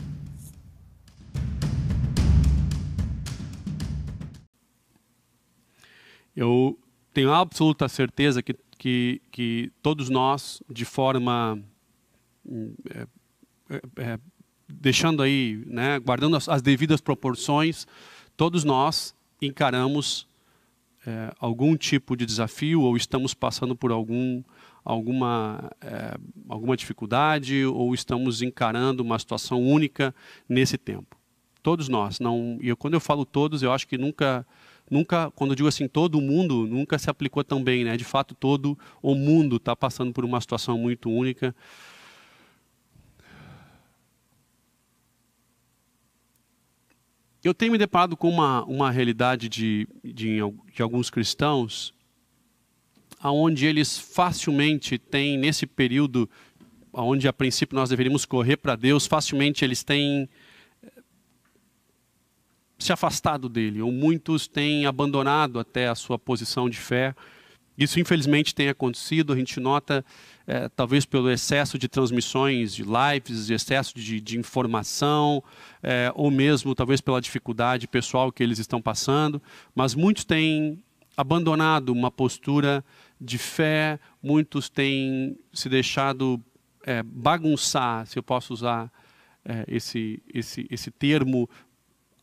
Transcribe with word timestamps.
Eu 6.36 6.80
tenho 7.14 7.32
absoluta 7.32 7.88
certeza 7.88 8.42
que, 8.42 8.56
que, 8.80 9.22
que 9.32 9.72
todos 9.84 10.10
nós, 10.10 10.64
de 10.68 10.86
forma. 10.86 11.64
É, 12.90 13.06
é, 13.70 13.82
é, 13.98 14.20
deixando 14.68 15.22
aí, 15.22 15.64
né, 15.68 16.00
guardando 16.00 16.36
as, 16.36 16.50
as, 16.50 16.64
devidas 16.64 17.00
proporções, 17.00 17.86
todos 18.36 18.64
nós 18.64 19.16
encaramos 19.42 20.28
é, 21.06 21.34
algum 21.40 21.76
tipo 21.76 22.16
de 22.16 22.26
desafio 22.26 22.82
ou 22.82 22.98
estamos 22.98 23.34
passando 23.34 23.76
por 23.76 23.92
algum, 23.92 24.44
alguma, 24.84 25.72
é, 25.82 26.18
alguma 26.50 26.76
dificuldade 26.76 27.66
ou 27.66 27.94
estamos 27.94 28.42
encarando 28.42 29.04
uma 29.04 29.18
situação 29.18 29.62
única 29.62 30.14
nesse 30.48 30.78
tempo. 30.78 31.18
Todos 31.62 31.88
nós. 31.90 32.20
Não, 32.20 32.58
e 32.62 32.70
eu, 32.70 32.78
quando 32.78 32.94
eu 32.94 33.00
falo 33.00 33.26
todos, 33.26 33.64
eu 33.64 33.72
acho 33.72 33.88
que 33.88 33.98
nunca 33.98 34.46
nunca, 34.90 35.32
quando 35.32 35.52
eu 35.52 35.56
digo 35.56 35.68
assim, 35.68 35.88
todo 35.88 36.22
mundo, 36.22 36.66
nunca 36.66 36.98
se 36.98 37.10
aplicou 37.10 37.44
tão 37.44 37.64
bem, 37.64 37.84
né? 37.84 37.98
De 37.98 38.04
fato, 38.04 38.34
todo 38.34 38.78
o 39.02 39.14
mundo 39.16 39.58
está 39.58 39.76
passando 39.76 40.14
por 40.14 40.26
uma 40.26 40.40
situação 40.42 40.78
muito 40.78 41.10
única. 41.10 41.56
Eu 47.48 47.54
tenho 47.54 47.72
me 47.72 47.78
deparado 47.78 48.18
com 48.18 48.30
uma, 48.30 48.66
uma 48.66 48.92
realidade 48.92 49.48
de, 49.48 49.88
de, 50.04 50.40
de 50.76 50.82
alguns 50.82 51.10
cristãos, 51.10 51.94
aonde 53.22 53.66
eles 53.66 53.98
facilmente 53.98 54.98
têm, 54.98 55.38
nesse 55.38 55.66
período, 55.66 56.30
onde 56.92 57.26
a 57.26 57.32
princípio 57.32 57.74
nós 57.74 57.90
deveríamos 57.90 58.26
correr 58.26 58.58
para 58.58 58.76
Deus, 58.76 59.08
facilmente 59.08 59.64
eles 59.64 59.82
têm 59.82 60.28
se 62.78 62.92
afastado 62.92 63.48
dele, 63.48 63.82
ou 63.82 63.94
muitos 63.94 64.46
têm 64.46 64.86
abandonado 64.86 65.58
até 65.58 65.88
a 65.88 65.96
sua 65.96 66.20
posição 66.20 66.70
de 66.70 66.78
fé. 66.78 67.16
Isso, 67.78 67.98
infelizmente, 67.98 68.54
tem 68.54 68.68
acontecido. 68.68 69.32
A 69.32 69.38
gente 69.38 69.58
nota, 69.62 70.04
é, 70.48 70.70
talvez 70.70 71.06
pelo 71.06 71.30
excesso 71.30 71.78
de 71.78 71.90
transmissões 71.90 72.74
de 72.74 72.84
lives, 72.84 73.50
excesso 73.50 73.94
de, 73.94 74.22
de 74.22 74.40
informação, 74.40 75.44
é, 75.84 76.10
ou 76.16 76.32
mesmo, 76.32 76.74
talvez, 76.74 77.02
pela 77.02 77.20
dificuldade 77.20 77.88
pessoal 77.88 78.32
que 78.32 78.42
eles 78.42 78.58
estão 78.58 78.82
passando. 78.82 79.42
Mas 79.76 79.94
muitos 79.94 80.24
têm 80.24 80.82
abandonado 81.18 81.90
uma 81.90 82.10
postura 82.10 82.84
de 83.20 83.38
fé, 83.38 84.00
muitos 84.24 84.70
têm 84.70 85.38
se 85.52 85.68
deixado 85.68 86.42
é, 86.84 87.04
bagunçar, 87.04 88.08
se 88.08 88.18
eu 88.18 88.24
posso 88.24 88.54
usar 88.54 88.90
é, 89.44 89.66
esse, 89.68 90.24
esse, 90.34 90.66
esse 90.70 90.92
termo, 90.92 91.50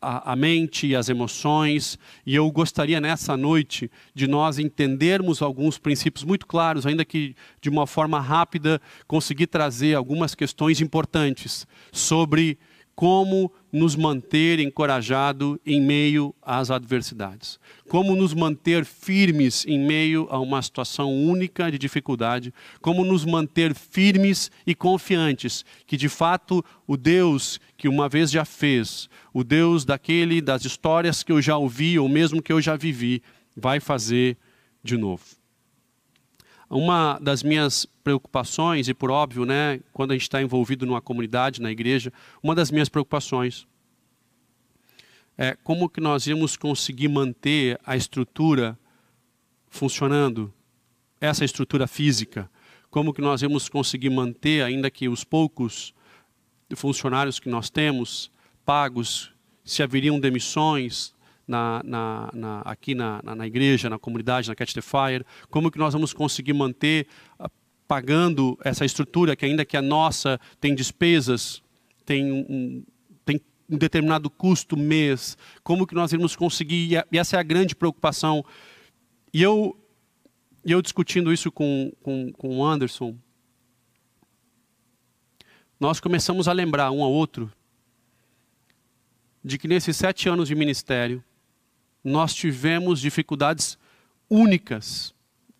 a, 0.05 0.33
a 0.33 0.35
mente 0.35 0.85
e 0.85 0.95
as 0.95 1.09
emoções, 1.09 1.97
e 2.25 2.35
eu 2.35 2.49
gostaria 2.51 3.01
nessa 3.01 3.35
noite 3.35 3.89
de 4.13 4.27
nós 4.27 4.59
entendermos 4.59 5.41
alguns 5.41 5.79
princípios 5.79 6.23
muito 6.23 6.45
claros, 6.45 6.85
ainda 6.85 7.03
que 7.03 7.35
de 7.59 7.69
uma 7.69 7.87
forma 7.87 8.19
rápida, 8.19 8.79
conseguir 9.07 9.47
trazer 9.47 9.95
algumas 9.95 10.35
questões 10.35 10.79
importantes 10.79 11.65
sobre 11.91 12.59
como 12.95 13.51
nos 13.71 13.95
manter 13.95 14.59
encorajado 14.59 15.59
em 15.65 15.81
meio 15.81 16.33
às 16.41 16.71
adversidades, 16.71 17.59
como 17.89 18.15
nos 18.15 18.33
manter 18.33 18.85
firmes 18.85 19.65
em 19.67 19.77
meio 19.77 20.27
a 20.29 20.39
uma 20.39 20.61
situação 20.61 21.13
única 21.13 21.69
de 21.69 21.77
dificuldade, 21.77 22.53
como 22.81 23.03
nos 23.03 23.25
manter 23.25 23.75
firmes 23.75 24.49
e 24.65 24.73
confiantes 24.73 25.65
que 25.85 25.97
de 25.97 26.07
fato 26.07 26.63
o 26.87 26.95
Deus 26.95 27.59
que 27.77 27.89
uma 27.89 28.07
vez 28.07 28.31
já 28.31 28.45
fez, 28.45 29.09
o 29.33 29.43
Deus 29.43 29.83
daquele 29.83 30.41
das 30.41 30.63
histórias 30.63 31.21
que 31.21 31.33
eu 31.33 31.41
já 31.41 31.57
ouvi 31.57 31.99
ou 31.99 32.07
mesmo 32.07 32.41
que 32.41 32.53
eu 32.53 32.61
já 32.61 32.77
vivi, 32.77 33.21
vai 33.57 33.81
fazer 33.81 34.37
de 34.81 34.95
novo. 34.95 35.44
Uma 36.69 37.19
das 37.21 37.43
minhas 37.43 37.85
preocupações, 38.03 38.87
e 38.87 38.93
por 38.93 39.11
óbvio, 39.11 39.45
né, 39.45 39.79
quando 39.93 40.11
a 40.11 40.13
gente 40.13 40.23
está 40.23 40.41
envolvido 40.41 40.85
numa 40.85 41.01
comunidade, 41.01 41.61
na 41.61 41.71
igreja, 41.71 42.11
uma 42.41 42.55
das 42.55 42.71
minhas 42.71 42.89
preocupações 42.89 43.67
é 45.37 45.55
como 45.63 45.89
que 45.89 45.99
nós 45.99 46.27
íamos 46.27 46.55
conseguir 46.55 47.09
manter 47.09 47.79
a 47.85 47.95
estrutura 47.95 48.77
funcionando, 49.67 50.53
essa 51.19 51.43
estrutura 51.43 51.87
física, 51.87 52.49
como 52.89 53.13
que 53.13 53.21
nós 53.21 53.41
íamos 53.41 53.67
conseguir 53.67 54.09
manter, 54.09 54.63
ainda 54.63 54.89
que 54.89 55.09
os 55.09 55.23
poucos 55.23 55.93
funcionários 56.75 57.39
que 57.39 57.49
nós 57.49 57.69
temos 57.69 58.31
pagos, 58.65 59.33
se 59.63 59.81
haveriam 59.81 60.19
demissões, 60.19 61.14
na, 61.47 61.81
na, 61.83 62.29
na, 62.33 62.61
aqui 62.61 62.95
na, 62.95 63.21
na, 63.23 63.45
igreja, 63.45 63.89
na 63.89 63.99
comunidade, 63.99 64.47
na 64.47 64.55
Catch 64.55 64.73
the 64.73 64.81
Fire, 64.81 65.25
como 65.49 65.69
que 65.69 65.77
nós 65.77 65.93
vamos 65.93 66.13
conseguir 66.13 66.53
manter 66.53 67.07
uh, 67.39 67.49
pagando 67.87 68.57
essa 68.63 68.83
estrutura 68.83 69.35
que 69.35 69.45
ainda 69.45 69.63
que 69.63 69.77
a 69.77 69.81
nossa 69.81 70.39
tem 70.59 70.73
despesas, 70.73 71.61
tem 72.05 72.31
um, 72.31 72.83
tem 73.23 73.39
um 73.69 73.77
determinado 73.77 74.29
custo 74.29 74.75
mês, 74.75 75.37
como 75.63 75.85
que 75.85 75.95
nós 75.95 76.11
vamos 76.11 76.35
conseguir, 76.35 77.03
e 77.11 77.17
essa 77.17 77.37
é 77.37 77.39
a 77.39 77.43
grande 77.43 77.75
preocupação. 77.75 78.43
E 79.33 79.41
eu, 79.41 79.77
eu 80.65 80.81
discutindo 80.81 81.31
isso 81.31 81.51
com, 81.51 81.91
com, 82.01 82.31
com 82.33 82.57
o 82.57 82.65
Anderson, 82.65 83.15
nós 85.79 85.99
começamos 85.99 86.47
a 86.47 86.53
lembrar 86.53 86.89
um 86.91 87.03
ao 87.03 87.11
outro 87.11 87.51
de 89.43 89.59
que 89.59 89.67
nesses 89.67 89.95
sete 89.95 90.27
anos 90.27 90.47
de 90.47 90.55
ministério, 90.55 91.23
nós 92.05 92.35
tivemos 92.35 93.01
dificuldades 93.01 93.79
únicas, 94.29 95.11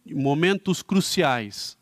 momentos 0.06 0.83
cruciais, 0.83 1.75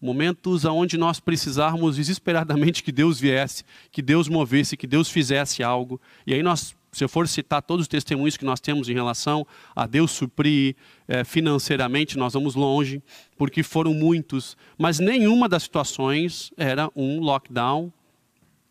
momentos 0.00 0.64
onde 0.64 0.98
nós 0.98 1.20
precisávamos 1.20 1.96
desesperadamente 1.96 2.82
que 2.82 2.90
Deus 2.90 3.20
viesse, 3.20 3.64
que 3.92 4.02
Deus 4.02 4.28
movesse, 4.28 4.76
que 4.76 4.88
Deus 4.88 5.08
fizesse 5.08 5.62
algo. 5.62 6.00
E 6.26 6.34
aí 6.34 6.42
nós, 6.42 6.74
se 6.90 7.04
eu 7.04 7.08
for 7.08 7.28
citar 7.28 7.62
todos 7.62 7.84
os 7.84 7.88
testemunhos 7.88 8.36
que 8.36 8.44
nós 8.44 8.58
temos 8.58 8.88
em 8.88 8.94
relação 8.94 9.46
a 9.74 9.86
Deus 9.86 10.10
suprir 10.10 10.74
é, 11.06 11.22
financeiramente, 11.22 12.18
nós 12.18 12.32
vamos 12.32 12.56
longe, 12.56 13.00
porque 13.36 13.62
foram 13.62 13.94
muitos. 13.94 14.56
Mas 14.76 14.98
nenhuma 14.98 15.48
das 15.48 15.62
situações 15.62 16.52
era 16.56 16.90
um 16.96 17.20
lockdown 17.20 17.92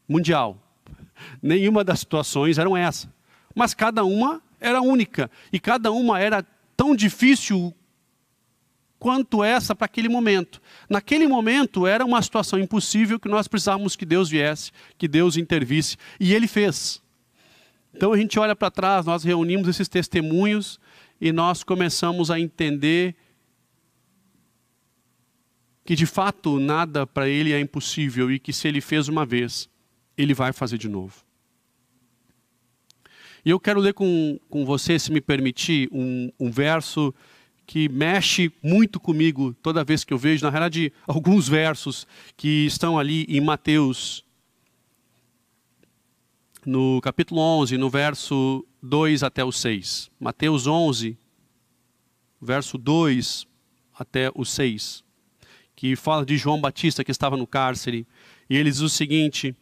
mundial. 0.08 0.58
Nenhuma 1.42 1.86
das 1.86 2.00
situações 2.00 2.58
eram 2.58 2.76
essa. 2.76 3.12
Mas 3.56 3.74
cada 3.74 4.04
uma 4.04 4.42
era 4.60 4.82
única 4.82 5.30
e 5.52 5.60
cada 5.60 5.92
uma 5.92 6.20
era 6.20 6.46
tão 6.76 6.96
difícil 6.96 7.74
quanto 9.00 9.44
essa 9.44 9.76
para 9.76 9.86
aquele 9.86 10.10
momento. 10.10 10.62
Naquele 10.90 11.28
momento 11.28 11.86
era 11.86 12.06
uma 12.06 12.22
situação 12.22 12.60
impossível 12.60 13.20
que 13.20 13.30
nós 13.30 13.48
precisávamos 13.48 13.96
que 13.96 14.06
Deus 14.06 14.30
viesse, 14.30 14.72
que 14.98 15.08
Deus 15.08 15.38
intervisse, 15.38 15.98
e 16.20 16.34
ele 16.34 16.48
fez. 16.48 17.02
Então 17.94 18.14
a 18.14 18.18
gente 18.18 18.38
olha 18.40 18.56
para 18.56 18.72
trás, 18.72 19.06
nós 19.06 19.24
reunimos 19.24 19.68
esses 19.68 19.88
testemunhos 19.88 20.80
e 21.20 21.32
nós 21.32 21.64
começamos 21.64 22.30
a 22.30 22.40
entender 22.40 23.16
que 25.84 25.96
de 25.96 26.06
fato 26.06 26.60
nada 26.60 27.08
para 27.08 27.30
ele 27.30 27.54
é 27.54 27.60
impossível 27.60 28.32
e 28.32 28.40
que 28.40 28.52
se 28.52 28.68
ele 28.68 28.82
fez 28.82 29.08
uma 29.08 29.26
vez, 29.26 29.70
ele 30.18 30.34
vai 30.34 30.52
fazer 30.52 30.78
de 30.78 30.90
novo. 30.90 31.27
E 33.48 33.50
eu 33.50 33.62
quero 33.62 33.80
ler 33.80 33.94
com, 33.94 34.38
com 34.50 34.66
você, 34.66 35.00
se 35.00 35.10
me 35.10 35.22
permitir, 35.22 35.88
um, 35.90 36.30
um 36.38 36.52
verso 36.52 37.16
que 37.66 37.88
mexe 37.88 38.52
muito 38.62 39.00
comigo 39.00 39.56
toda 39.64 39.86
vez 39.86 40.04
que 40.04 40.14
eu 40.14 40.18
vejo, 40.18 40.44
na 40.44 40.50
realidade, 40.50 40.92
alguns 41.08 41.48
versos 41.48 42.06
que 42.36 42.66
estão 42.66 43.00
ali 43.00 43.24
em 43.30 43.40
Mateus, 43.40 44.22
no 46.66 47.00
capítulo 47.00 47.40
11, 47.40 47.78
no 47.78 47.90
verso 47.90 48.66
2 48.84 49.24
até 49.24 49.46
o 49.46 49.52
6. 49.54 50.12
Mateus 50.20 50.68
11, 50.68 51.18
verso 52.42 52.78
2 52.78 53.48
até 53.98 54.30
o 54.36 54.44
6, 54.44 55.06
que 55.74 55.96
fala 55.96 56.26
de 56.26 56.36
João 56.36 56.60
Batista 56.60 57.02
que 57.02 57.12
estava 57.12 57.38
no 57.38 57.48
cárcere, 57.48 58.06
e 58.50 58.58
ele 58.58 58.70
diz 58.70 58.82
o 58.82 58.90
seguinte: 58.90 59.56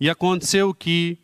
E 0.00 0.10
aconteceu 0.10 0.74
que 0.74 1.16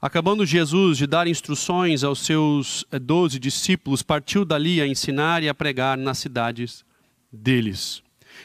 Acabando 0.00 0.44
Jesus 0.44 0.98
de 0.98 1.06
dar 1.06 1.26
instruções 1.26 2.04
aos 2.04 2.20
seus 2.20 2.84
eh, 2.92 2.98
doze 2.98 3.38
discípulos, 3.38 4.02
partiu 4.02 4.44
dali 4.44 4.80
a 4.80 4.86
ensinar 4.86 5.42
e 5.42 5.48
a 5.48 5.54
pregar 5.54 5.96
nas 5.96 6.18
cidades 6.18 6.84
deles. 7.32 8.02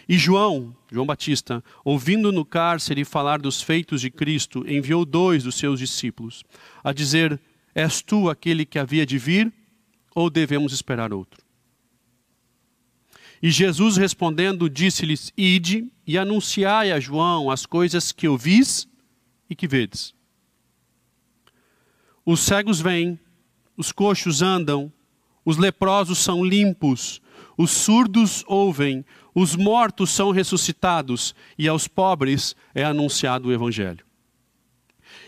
E 0.08 0.18
João, 0.18 0.74
João 0.90 1.06
Batista, 1.06 1.62
ouvindo 1.84 2.32
no 2.32 2.46
cárcere 2.46 3.04
falar 3.04 3.42
dos 3.42 3.62
feitos 3.62 4.00
de 4.00 4.10
Cristo, 4.10 4.64
enviou 4.66 5.04
dois 5.04 5.44
dos 5.44 5.56
seus 5.56 5.80
discípulos, 5.80 6.44
a 6.82 6.94
dizer: 6.94 7.40
És 7.76 8.02
tu 8.02 8.30
aquele 8.30 8.66
que 8.66 8.80
havia 8.80 9.06
de 9.06 9.18
vir, 9.18 9.52
ou 10.16 10.30
devemos 10.30 10.72
esperar 10.72 11.14
outro? 11.14 11.42
E 13.42 13.52
Jesus 13.52 13.98
respondendo, 13.98 14.70
disse-lhes: 14.70 15.34
Ide 15.36 15.92
e 16.08 16.18
anunciai 16.18 16.94
a 16.94 17.00
João 17.00 17.52
as 17.52 17.66
coisas 17.66 18.14
que 18.14 18.28
eu 18.28 18.38
vis 18.38 18.88
e 19.50 19.56
que 19.56 19.68
vedes. 19.68 20.14
Os 22.26 22.40
cegos 22.42 22.80
vêm, 22.80 23.20
os 23.76 23.92
coxos 23.92 24.42
andam, 24.42 24.92
os 25.44 25.58
leprosos 25.58 26.20
são 26.20 26.46
limpos, 26.46 27.22
os 27.58 27.72
surdos 27.72 28.44
ouvem, 28.48 29.04
os 29.34 29.56
mortos 29.56 30.12
são 30.12 30.32
ressuscitados, 30.32 31.34
e 31.58 31.68
aos 31.68 31.88
pobres 31.88 32.56
é 32.76 32.84
anunciado 32.84 33.50
o 33.50 33.54
Evangelho. 33.54 34.06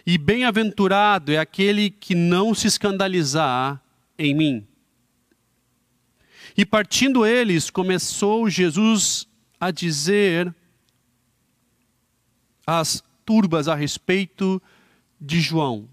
E 0.06 0.18
bem-aventurado 0.18 1.32
é 1.32 1.38
aquele 1.38 1.90
que 1.90 2.14
não 2.14 2.54
se 2.54 2.68
escandalizar 2.68 3.82
em 4.18 4.34
mim. 4.34 4.68
E 6.56 6.66
partindo 6.66 7.26
eles, 7.26 7.70
começou 7.70 8.50
Jesus 8.50 9.28
a 9.60 9.72
dizer 9.72 10.54
às 12.68 13.04
turbas 13.26 13.68
a 13.68 13.76
respeito 13.76 14.62
de 15.20 15.40
João. 15.42 15.88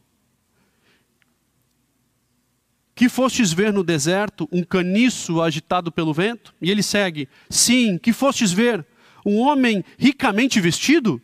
Que 3.00 3.08
fostes 3.08 3.50
ver 3.50 3.72
no 3.72 3.82
deserto 3.82 4.46
um 4.52 4.62
caniço 4.62 5.40
agitado 5.40 5.90
pelo 5.90 6.12
vento? 6.12 6.54
E 6.60 6.70
ele 6.70 6.82
segue: 6.82 7.30
Sim, 7.48 7.96
que 7.96 8.12
fostes 8.12 8.52
ver 8.52 8.86
um 9.24 9.38
homem 9.38 9.82
ricamente 9.96 10.60
vestido? 10.60 11.18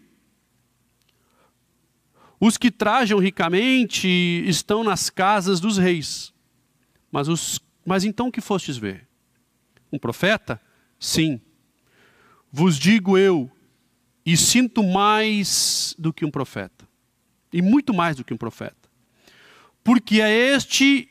Os 2.40 2.56
que 2.56 2.70
trajam 2.70 3.19
ricamente 3.19 4.08
estão 4.46 4.82
nas 4.82 5.11
casas 5.11 5.61
dos 5.61 5.76
reis. 5.76 6.32
Mas, 7.12 7.28
os, 7.28 7.61
mas 7.84 8.05
então 8.05 8.31
que 8.31 8.40
fostes 8.40 8.78
ver? 8.78 9.06
Um 9.93 9.99
profeta? 9.99 10.58
Sim. 10.99 11.38
Vos 12.50 12.78
digo 12.78 13.19
eu, 13.19 13.52
e 14.25 14.34
sinto 14.34 14.82
mais 14.82 15.94
do 15.99 16.11
que 16.11 16.25
um 16.25 16.31
profeta. 16.31 16.88
E 17.52 17.61
muito 17.61 17.93
mais 17.93 18.17
do 18.17 18.25
que 18.25 18.32
um 18.32 18.38
profeta. 18.38 18.88
Porque 19.84 20.23
é 20.23 20.55
este 20.55 21.11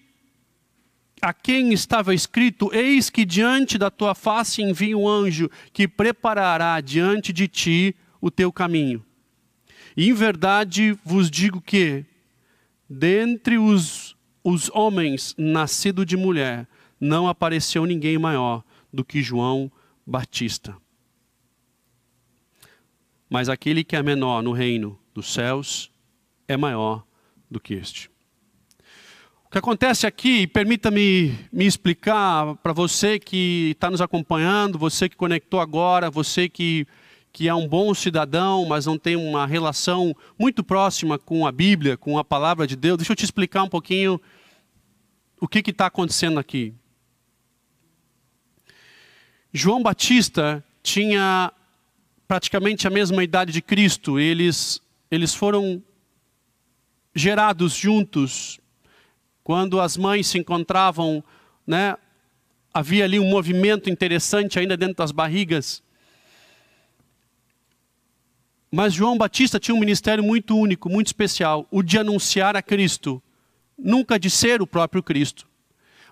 a 1.26 1.34
quem 1.34 1.74
estava 1.74 2.14
escrito: 2.14 2.70
Eis 2.72 3.10
que 3.10 3.26
diante 3.26 3.80
da 3.80 3.90
tua 3.90 4.14
face 4.14 4.62
envia 4.62 4.96
um 4.96 5.10
anjo 5.10 5.50
que 5.74 5.88
preparará 5.88 6.80
diante 6.80 7.34
de 7.34 7.48
ti 7.48 7.96
o 8.22 8.30
teu 8.30 8.54
caminho. 8.54 9.04
E 9.98 10.08
em 10.08 10.14
verdade 10.14 10.96
vos 11.04 11.32
digo 11.32 11.60
que, 11.60 12.06
dentre 12.88 13.58
os, 13.58 14.16
os 14.44 14.70
homens 14.70 15.34
nascidos 15.36 16.06
de 16.06 16.16
mulher, 16.16 16.68
não 17.00 17.28
apareceu 17.28 17.88
ninguém 17.88 18.20
maior 18.20 18.64
do 18.94 19.04
que 19.04 19.24
João 19.24 19.72
Batista. 20.06 20.78
Mas 23.28 23.50
aquele 23.50 23.84
que 23.84 23.96
é 23.96 24.04
menor 24.04 24.44
no 24.44 24.52
reino 24.52 25.00
dos 25.12 25.34
céus 25.34 25.92
é 26.48 26.56
maior 26.56 27.04
do 27.50 27.60
que 27.60 27.74
este. 27.74 28.15
O 29.46 29.50
que 29.52 29.58
acontece 29.58 30.06
aqui, 30.06 30.48
permita-me 30.48 31.38
me 31.52 31.66
explicar 31.66 32.56
para 32.58 32.74
você 32.74 33.20
que 33.20 33.72
está 33.72 33.90
nos 33.90 34.02
acompanhando, 34.02 34.78
você 34.78 35.08
que 35.08 35.16
conectou 35.16 35.60
agora, 35.60 36.10
você 36.10 36.50
que 36.50 36.86
que 37.36 37.50
é 37.50 37.54
um 37.54 37.68
bom 37.68 37.94
cidadão, 37.94 38.66
mas 38.66 38.86
não 38.86 38.98
tem 38.98 39.18
uma 39.18 39.46
relação 39.46 40.16
muito 40.40 40.64
próxima 40.64 41.20
com 41.20 41.46
a 41.46 41.52
Bíblia, 41.52 41.98
com 41.98 42.18
a 42.18 42.24
palavra 42.24 42.66
de 42.66 42.78
Deus. 42.78 42.98
Deixa 42.98 43.12
eu 43.12 43.16
te 43.16 43.26
explicar 43.26 43.64
um 43.64 43.68
pouquinho 43.68 44.22
o 45.42 45.46
que 45.46 45.60
está 45.70 45.88
acontecendo 45.88 46.40
aqui. 46.40 46.74
João 49.52 49.84
Batista 49.84 50.64
tinha 50.82 51.52
praticamente 52.26 52.88
a 52.88 52.90
mesma 52.90 53.22
idade 53.22 53.52
de 53.52 53.62
Cristo. 53.62 54.18
Eles, 54.18 54.82
eles 55.12 55.36
foram 55.36 55.84
gerados 57.14 57.74
juntos. 57.74 58.62
Quando 59.46 59.80
as 59.80 59.96
mães 59.96 60.26
se 60.26 60.40
encontravam, 60.40 61.24
né, 61.68 61.96
havia 62.74 63.04
ali 63.04 63.20
um 63.20 63.30
movimento 63.30 63.92
interessante 63.92 64.58
ainda 64.58 64.76
dentro 64.76 64.96
das 64.96 65.12
barrigas. 65.12 65.84
Mas 68.72 68.92
João 68.92 69.16
Batista 69.16 69.60
tinha 69.60 69.76
um 69.76 69.80
ministério 69.80 70.24
muito 70.24 70.58
único, 70.58 70.90
muito 70.90 71.06
especial, 71.06 71.68
o 71.70 71.84
de 71.84 72.00
anunciar 72.00 72.56
a 72.56 72.62
Cristo, 72.64 73.22
nunca 73.78 74.18
de 74.18 74.32
ser 74.32 74.64
o 74.64 74.68
próprio 74.68 75.04
Cristo. 75.04 75.48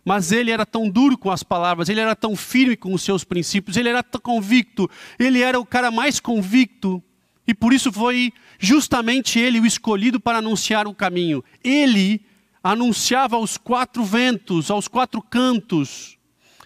Mas 0.05 0.31
ele 0.31 0.51
era 0.51 0.63
tão 0.63 0.87
duro 0.87 1.17
com 1.17 1.31
as 1.31 1.41
palavras, 1.41 1.89
ele 1.89 2.01
era 2.01 2.15
tão 2.15 2.35
firme 2.35 2.77
com 2.77 2.93
os 2.93 3.01
seus 3.01 3.23
princípios, 3.23 3.77
ele 3.77 3.89
era 3.89 4.03
tão 4.03 4.21
convicto, 4.21 4.87
ele 5.17 5.41
era 5.41 5.59
o 5.59 5.65
cara 5.65 5.89
mais 5.89 6.19
convicto, 6.19 7.01
e 7.47 7.53
por 7.55 7.73
isso 7.73 7.91
foi 7.91 8.31
justamente 8.59 9.39
ele 9.39 9.59
o 9.59 9.65
escolhido 9.65 10.19
para 10.19 10.37
anunciar 10.37 10.85
o 10.85 10.93
caminho. 10.93 11.43
Ele 11.63 12.23
anunciava 12.63 13.35
aos 13.35 13.57
quatro 13.57 14.03
ventos, 14.05 14.71
aos 14.71 14.87
quatro 14.87 15.21
cantos, 15.21 16.17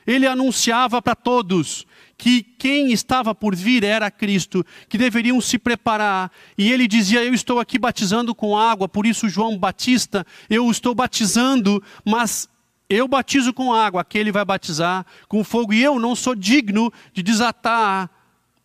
ele 0.06 0.28
anunciava 0.28 1.02
para 1.02 1.16
todos 1.16 1.86
que 2.18 2.42
quem 2.42 2.92
estava 2.92 3.36
por 3.36 3.56
vir 3.56 3.84
era 3.84 4.10
Cristo, 4.10 4.66
que 4.90 4.98
deveriam 4.98 5.40
se 5.42 5.60
preparar. 5.60 6.32
E 6.58 6.72
ele 6.72 6.88
dizia: 6.88 7.24
Eu 7.24 7.34
estou 7.34 7.60
aqui 7.60 7.78
batizando 7.78 8.34
com 8.34 8.58
água, 8.58 8.88
por 8.88 9.06
isso 9.06 9.30
João 9.30 9.58
Batista, 9.58 10.26
eu 10.50 10.70
estou 10.72 10.96
batizando, 10.96 11.84
mas 12.06 12.50
eu 12.90 13.08
batizo 13.08 13.54
com 13.54 13.74
água, 13.74 14.02
aquele 14.02 14.32
vai 14.32 14.46
batizar 14.46 15.06
com 15.28 15.44
fogo, 15.44 15.74
e 15.74 15.84
eu 15.84 16.00
não 16.00 16.16
sou 16.16 16.34
digno 16.34 16.92
de 17.14 17.22
desatar 17.22 18.10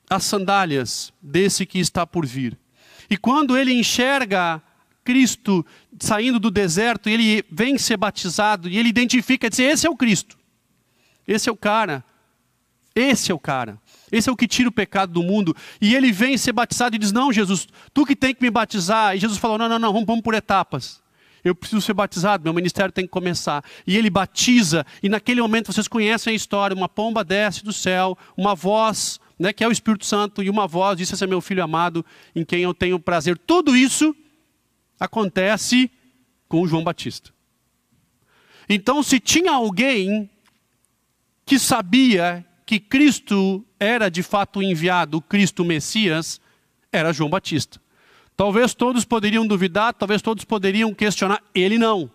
as 0.08 0.24
sandálias 0.24 1.12
desse 1.20 1.66
que 1.66 1.78
está 1.78 2.06
por 2.06 2.24
vir. 2.24 2.56
E 3.10 3.16
quando 3.16 3.56
ele 3.58 3.72
enxerga 3.72 4.62
Cristo 5.04 5.64
saindo 6.00 6.38
do 6.38 6.50
deserto, 6.50 7.08
ele 7.08 7.44
vem 7.50 7.78
ser 7.78 7.96
batizado 7.96 8.68
e 8.68 8.78
ele 8.78 8.88
identifica, 8.88 9.50
diz: 9.50 9.58
Esse 9.58 9.86
é 9.86 9.90
o 9.90 9.96
Cristo, 9.96 10.38
esse 11.26 11.48
é 11.48 11.52
o 11.52 11.56
cara 11.56 12.04
esse 12.94 13.32
é 13.32 13.34
o 13.34 13.38
cara. 13.38 13.78
Esse 14.10 14.28
é 14.28 14.32
o 14.32 14.36
que 14.36 14.46
tira 14.46 14.68
o 14.68 14.72
pecado 14.72 15.12
do 15.12 15.22
mundo. 15.22 15.56
E 15.80 15.94
ele 15.94 16.12
vem 16.12 16.36
ser 16.36 16.52
batizado 16.52 16.94
e 16.94 16.98
diz: 16.98 17.12
Não, 17.12 17.32
Jesus, 17.32 17.66
tu 17.92 18.04
que 18.04 18.14
tem 18.14 18.34
que 18.34 18.42
me 18.42 18.50
batizar. 18.50 19.16
E 19.16 19.18
Jesus 19.18 19.38
falou: 19.38 19.56
Não, 19.56 19.68
não, 19.68 19.78
não, 19.78 19.92
vamos, 19.92 20.06
vamos 20.06 20.22
por 20.22 20.34
etapas. 20.34 21.00
Eu 21.44 21.56
preciso 21.56 21.80
ser 21.80 21.94
batizado, 21.94 22.44
meu 22.44 22.52
ministério 22.52 22.92
tem 22.92 23.04
que 23.04 23.10
começar. 23.10 23.64
E 23.84 23.96
ele 23.96 24.08
batiza, 24.08 24.86
e 25.02 25.08
naquele 25.08 25.42
momento 25.42 25.72
vocês 25.72 25.88
conhecem 25.88 26.32
a 26.32 26.36
história: 26.36 26.76
uma 26.76 26.88
pomba 26.88 27.24
desce 27.24 27.64
do 27.64 27.72
céu, 27.72 28.16
uma 28.36 28.54
voz, 28.54 29.18
né, 29.38 29.52
que 29.52 29.64
é 29.64 29.68
o 29.68 29.72
Espírito 29.72 30.04
Santo, 30.04 30.42
e 30.42 30.50
uma 30.50 30.68
voz 30.68 30.98
diz: 30.98 31.10
Esse 31.10 31.24
é 31.24 31.26
meu 31.26 31.40
filho 31.40 31.64
amado, 31.64 32.04
em 32.36 32.44
quem 32.44 32.62
eu 32.62 32.74
tenho 32.74 33.00
prazer. 33.00 33.38
Tudo 33.38 33.74
isso 33.74 34.14
acontece 35.02 35.90
com 36.48 36.66
João 36.66 36.84
Batista. 36.84 37.32
Então, 38.68 39.02
se 39.02 39.18
tinha 39.18 39.50
alguém 39.50 40.30
que 41.44 41.58
sabia 41.58 42.46
que 42.64 42.78
Cristo 42.78 43.64
era 43.80 44.08
de 44.08 44.22
fato 44.22 44.62
enviado, 44.62 45.20
Cristo 45.20 45.64
Messias, 45.64 46.40
era 46.92 47.12
João 47.12 47.28
Batista. 47.28 47.80
Talvez 48.36 48.74
todos 48.74 49.04
poderiam 49.04 49.44
duvidar, 49.44 49.92
talvez 49.92 50.22
todos 50.22 50.44
poderiam 50.44 50.94
questionar, 50.94 51.42
ele 51.52 51.76
não. 51.78 52.08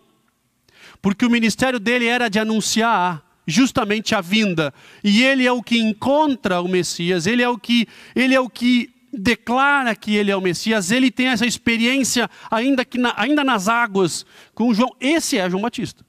Porque 1.02 1.26
o 1.26 1.30
ministério 1.30 1.78
dele 1.78 2.06
era 2.06 2.28
de 2.30 2.38
anunciar 2.38 3.22
justamente 3.46 4.14
a 4.14 4.20
vinda, 4.22 4.72
e 5.04 5.22
ele 5.22 5.46
é 5.46 5.52
o 5.52 5.62
que 5.62 5.78
encontra 5.78 6.60
o 6.60 6.68
Messias, 6.68 7.26
ele 7.26 7.42
é 7.42 7.48
o 7.48 7.58
que 7.58 7.86
ele 8.14 8.34
é 8.34 8.40
o 8.40 8.48
que 8.48 8.97
declara 9.12 9.94
que 9.94 10.14
ele 10.14 10.30
é 10.30 10.36
o 10.36 10.40
Messias, 10.40 10.90
ele 10.90 11.10
tem 11.10 11.28
essa 11.28 11.46
experiência 11.46 12.28
ainda 12.50 12.84
que 12.84 12.98
na, 12.98 13.14
ainda 13.16 13.42
nas 13.42 13.68
águas 13.68 14.24
com 14.54 14.72
João. 14.74 14.94
Esse 15.00 15.38
é 15.38 15.48
João 15.48 15.62
Batista. 15.62 16.04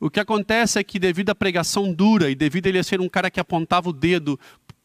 O 0.00 0.10
que 0.10 0.20
acontece 0.20 0.78
é 0.78 0.84
que, 0.84 0.98
devido 0.98 1.30
à 1.30 1.34
pregação 1.34 1.92
dura 1.92 2.30
e 2.30 2.34
devido 2.34 2.66
a 2.66 2.68
ele 2.68 2.82
ser 2.82 3.00
um 3.00 3.08
cara 3.08 3.30
que 3.30 3.40
apontava 3.40 3.88
o 3.88 3.92
dedo 3.92 4.38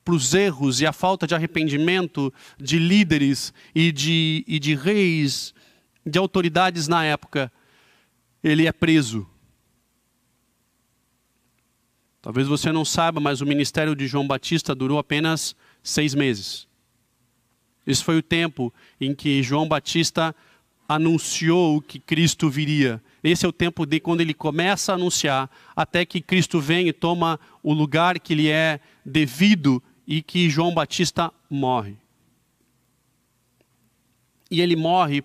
para 0.04 0.14
os 0.14 0.34
erros 0.34 0.80
e 0.80 0.86
a 0.86 0.94
falta 0.94 1.28
de 1.28 1.36
arrependimento 1.36 2.34
de 2.58 2.80
líderes 2.80 3.54
e 3.76 3.92
de, 3.92 4.44
e 4.48 4.60
de 4.60 4.76
reis, 4.76 5.54
de 6.06 6.18
autoridades 6.18 6.88
na 6.88 7.04
época, 7.04 7.52
ele 8.44 8.66
é 8.66 8.72
preso. 8.72 9.28
Talvez 12.22 12.48
você 12.48 12.72
não 12.72 12.84
saiba, 12.84 13.20
mas 13.20 13.42
o 13.42 13.46
ministério 13.46 13.96
de 13.96 14.08
João 14.08 14.28
Batista 14.28 14.76
durou 14.76 15.00
apenas 15.00 15.56
seis 15.90 16.14
meses. 16.16 16.68
Esse 17.86 18.04
foi 18.04 18.18
o 18.18 18.24
tempo 18.24 18.74
em 19.00 19.16
que 19.16 19.42
João 19.42 19.68
Batista 19.68 20.36
anunciou 20.88 21.82
que 21.82 22.00
Cristo 22.00 22.50
viria. 22.50 23.02
Esse 23.24 23.46
é 23.46 23.50
o 23.50 23.54
tempo 23.54 23.86
de 23.86 24.00
quando 24.00 24.22
ele 24.22 24.34
começa 24.34 24.92
a 24.92 24.96
anunciar, 24.96 25.50
até 25.76 26.06
que 26.06 26.22
Cristo 26.22 26.60
vem 26.60 26.88
e 26.88 26.94
toma 26.94 27.40
o 27.62 27.74
lugar 27.74 28.20
que 28.20 28.34
lhe 28.34 28.50
é 28.50 28.80
devido 29.06 29.82
e 30.08 30.22
que 30.22 30.50
João 30.50 30.74
Batista 30.74 31.32
morre. 31.50 31.96
E 34.50 34.62
ele 34.62 34.76
morre 34.76 35.24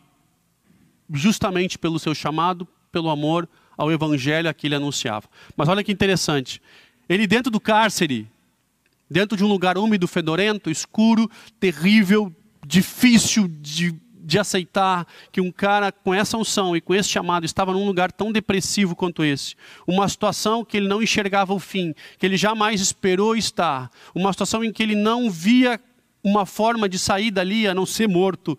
justamente 1.10 1.78
pelo 1.78 1.98
seu 1.98 2.14
chamado, 2.14 2.68
pelo 2.92 3.08
amor 3.08 3.48
ao 3.76 3.90
evangelho 3.90 4.48
a 4.48 4.54
que 4.54 4.66
ele 4.66 4.74
anunciava. 4.74 5.28
Mas 5.56 5.68
olha 5.68 5.82
que 5.82 5.92
interessante. 5.92 6.60
Ele 7.08 7.26
dentro 7.26 7.50
do 7.50 7.60
cárcere, 7.60 8.28
dentro 9.08 9.36
de 9.36 9.44
um 9.44 9.48
lugar 9.48 9.76
úmido, 9.78 10.08
fedorento, 10.08 10.70
escuro, 10.70 11.30
terrível, 11.60 12.34
difícil 12.66 13.48
de, 13.48 13.92
de 14.20 14.38
aceitar 14.38 15.06
que 15.30 15.40
um 15.40 15.52
cara 15.52 15.92
com 15.92 16.14
essa 16.14 16.36
unção 16.36 16.76
e 16.76 16.80
com 16.80 16.94
esse 16.94 17.08
chamado 17.08 17.44
estava 17.44 17.72
num 17.72 17.86
lugar 17.86 18.10
tão 18.10 18.32
depressivo 18.32 18.96
quanto 18.96 19.22
esse. 19.22 19.54
Uma 19.86 20.08
situação 20.08 20.64
que 20.64 20.76
ele 20.76 20.88
não 20.88 21.02
enxergava 21.02 21.52
o 21.52 21.58
fim, 21.58 21.94
que 22.18 22.24
ele 22.24 22.36
jamais 22.36 22.80
esperou 22.80 23.36
estar. 23.36 23.90
Uma 24.14 24.32
situação 24.32 24.64
em 24.64 24.72
que 24.72 24.82
ele 24.82 24.94
não 24.94 25.30
via 25.30 25.80
uma 26.22 26.46
forma 26.46 26.88
de 26.88 26.98
sair 26.98 27.30
dali 27.30 27.68
a 27.68 27.74
não 27.74 27.84
ser 27.84 28.08
morto. 28.08 28.58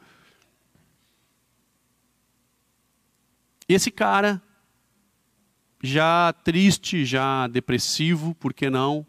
Esse 3.68 3.90
cara, 3.90 4.40
já 5.82 6.32
triste, 6.44 7.04
já 7.04 7.48
depressivo, 7.48 8.36
por 8.36 8.54
que 8.54 8.70
não? 8.70 9.06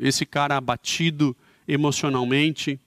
Esse 0.00 0.24
cara 0.24 0.56
abatido 0.56 1.36
emocionalmente 1.68 2.80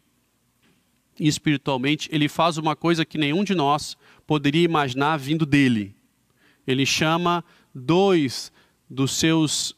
e 1.19 1.27
espiritualmente, 1.27 2.09
ele 2.11 2.27
faz 2.27 2.57
uma 2.57 2.75
coisa 2.75 3.05
que 3.05 3.19
nenhum 3.19 3.43
de 3.43 3.53
nós 3.53 3.95
poderia 4.25 4.63
imaginar 4.63 5.17
vindo 5.17 5.45
dele. 5.45 5.95
Ele 6.65 6.87
chama 6.87 7.45
dois 7.73 8.51
dos 8.89 9.11
seus 9.11 9.75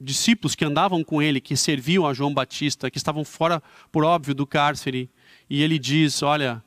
discípulos 0.00 0.54
que 0.54 0.64
andavam 0.64 1.04
com 1.04 1.20
ele, 1.20 1.38
que 1.38 1.54
serviam 1.54 2.06
a 2.06 2.14
João 2.14 2.32
Batista, 2.32 2.90
que 2.90 2.96
estavam 2.96 3.26
fora, 3.26 3.62
por 3.92 4.02
óbvio, 4.02 4.34
do 4.34 4.46
cárcere, 4.46 5.10
e 5.50 5.62
ele 5.62 5.78
diz: 5.78 6.22
Olha, 6.22 6.64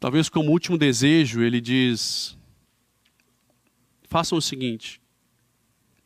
talvez 0.00 0.28
como 0.28 0.50
último 0.50 0.76
desejo, 0.76 1.42
ele 1.42 1.60
diz: 1.60 2.36
Façam 4.02 4.36
o 4.36 4.42
seguinte, 4.42 5.00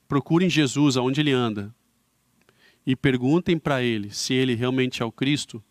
procurem 0.06 0.50
Jesus 0.50 0.98
aonde 0.98 1.22
ele 1.22 1.32
anda 1.32 1.74
e 2.90 2.96
perguntem 2.96 3.58
para 3.58 3.82
ele 3.82 4.10
se 4.10 4.34
ele 4.34 4.54
realmente 4.54 5.02
é 5.02 5.04
o 5.04 5.12
Cristo 5.12 5.62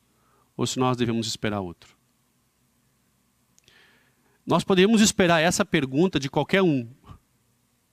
ou 0.55 0.65
se 0.65 0.79
nós 0.79 0.97
devemos 0.97 1.27
esperar 1.27 1.61
outro. 1.61 1.95
Nós 4.45 4.63
podemos 4.63 5.01
esperar 5.01 5.41
essa 5.41 5.63
pergunta 5.63 6.19
de 6.19 6.29
qualquer 6.29 6.61
um, 6.61 6.89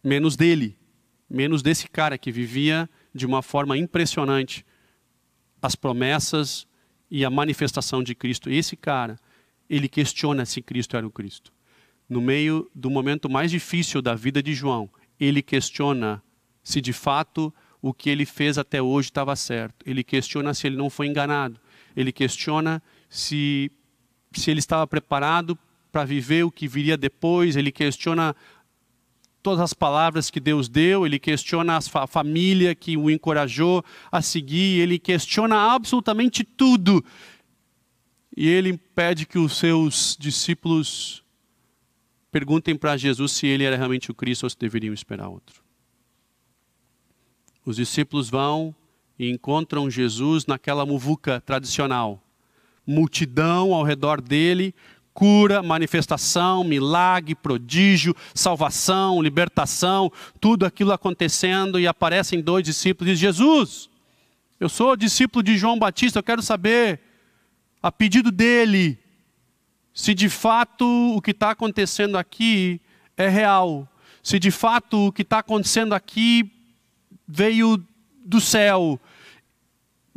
menos 0.03 0.37
dele 0.37 0.79
menos 1.29 1.63
desse 1.63 1.89
cara 1.89 2.17
que 2.17 2.31
vivia 2.31 2.89
de 3.15 3.27
uma 3.27 3.43
forma 3.43 3.77
impressionante 3.77 4.65
as 5.61 5.75
promessas 5.75 6.67
e 7.11 7.25
a 7.25 7.31
manifestação 7.31 8.03
de 8.03 8.15
Cristo. 8.15 8.51
Esse 8.51 8.77
cara, 8.77 9.19
ele 9.69 9.89
questiona 9.89 10.47
se 10.47 10.63
Cristo 10.63 10.97
era 10.97 11.07
o 11.07 11.11
Cristo. 11.11 11.53
No 12.09 12.21
meio 12.21 12.71
do 12.75 12.89
momento 12.89 13.29
mais 13.29 13.51
difícil 13.51 14.01
da 14.01 14.15
vida 14.15 14.43
de 14.43 14.55
João, 14.55 14.89
ele 15.19 15.43
questiona 15.43 16.23
se 16.63 16.81
de 16.81 16.93
fato 16.93 17.53
o 17.89 17.95
que 17.95 18.11
ele 18.11 18.27
fez 18.27 18.59
até 18.59 18.83
hoje 18.83 19.09
estava 19.09 19.37
certo. 19.37 19.77
Ele 19.87 20.03
questiona 20.03 20.53
se 20.53 20.67
ele 20.67 20.77
não 20.77 20.91
foi 20.91 21.07
enganado. 21.07 21.61
Ele 21.97 22.11
questiona 22.11 22.83
se, 23.09 23.71
se 24.33 24.51
ele 24.51 24.59
estava 24.59 24.87
preparado 24.87 25.57
para 25.93 26.05
viver 26.05 26.45
o 26.45 26.51
que 26.51 26.67
viria 26.67 26.97
depois. 26.97 27.55
Ele 27.55 27.71
questiona 27.71 28.35
todas 29.41 29.61
as 29.61 29.73
palavras 29.73 30.29
que 30.29 30.41
Deus 30.41 30.69
deu, 30.69 31.07
ele 31.07 31.21
questiona 31.21 31.79
a 31.79 32.07
família 32.09 32.75
que 32.75 32.97
o 32.97 33.09
encorajou 33.09 33.85
a 34.11 34.21
seguir, 34.21 34.81
ele 34.81 34.99
questiona 34.99 35.73
absolutamente 35.73 36.43
tudo. 36.43 37.05
E 38.37 38.49
ele 38.49 38.77
pede 38.77 39.25
que 39.25 39.39
os 39.39 39.57
seus 39.57 40.17
discípulos 40.19 41.23
perguntem 42.33 42.75
para 42.75 42.97
Jesus 42.97 43.31
se 43.31 43.47
ele 43.47 43.63
era 43.63 43.77
realmente 43.77 44.11
o 44.11 44.15
Cristo 44.15 44.43
ou 44.43 44.51
se 44.51 44.59
deveriam 44.59 44.93
esperar 44.93 45.29
outro. 45.29 45.66
Os 47.67 47.75
discípulos 47.75 48.31
vão 48.31 48.73
e 49.19 49.29
encontram 49.29 49.91
Jesus 49.91 50.47
naquela 50.47 50.87
muvuca 50.87 51.41
tradicional. 51.41 52.23
Multidão 52.87 53.75
ao 53.75 53.83
redor 53.83 54.21
dele, 54.21 54.73
cura, 55.13 55.65
manifestação, 55.65 56.63
milagre, 56.63 57.35
prodígio, 57.35 58.15
salvação, 58.33 59.21
libertação, 59.21 60.13
tudo 60.41 60.65
aquilo 60.65 60.93
acontecendo 60.93 61.81
e 61.81 61.89
aparecem 61.89 62.41
dois 62.41 62.65
discípulos 62.65 63.11
e 63.11 63.13
diz: 63.15 63.21
Jesus, 63.21 63.91
eu 64.61 64.69
sou 64.69 64.95
discípulo 64.95 65.43
de 65.43 65.57
João 65.57 65.77
Batista, 65.77 66.21
eu 66.21 66.23
quero 66.23 66.43
saber, 66.43 67.01
a 67.83 67.91
pedido 67.91 68.31
dele, 68.31 68.97
se 69.93 70.15
de 70.15 70.29
fato 70.29 70.87
o 71.17 71.21
que 71.21 71.33
está 71.33 71.51
acontecendo 71.51 72.17
aqui 72.17 72.81
é 73.17 73.29
real, 73.29 73.89
se 74.23 74.39
de 74.39 74.53
fato 74.53 75.09
o 75.09 75.13
que 75.13 75.23
está 75.23 75.41
acontecendo 75.41 75.95
aqui 75.95 76.53
veio 77.27 77.85
do 78.25 78.41
céu, 78.41 79.01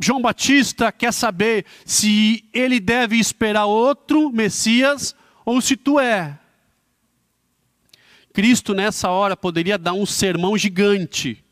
João 0.00 0.22
Batista 0.22 0.90
quer 0.90 1.12
saber 1.12 1.66
se 1.84 2.44
ele 2.54 2.80
deve 2.80 3.16
esperar 3.16 3.66
outro 3.66 4.30
Messias 4.30 5.14
ou 5.44 5.60
se 5.60 5.76
tu 5.76 6.00
é. 6.00 6.38
Cristo, 8.32 8.72
nessa 8.72 9.10
hora, 9.10 9.36
poderia 9.36 9.76
dar 9.76 9.92
um 9.92 10.06
sermão 10.06 10.56
gigante, 10.56 11.44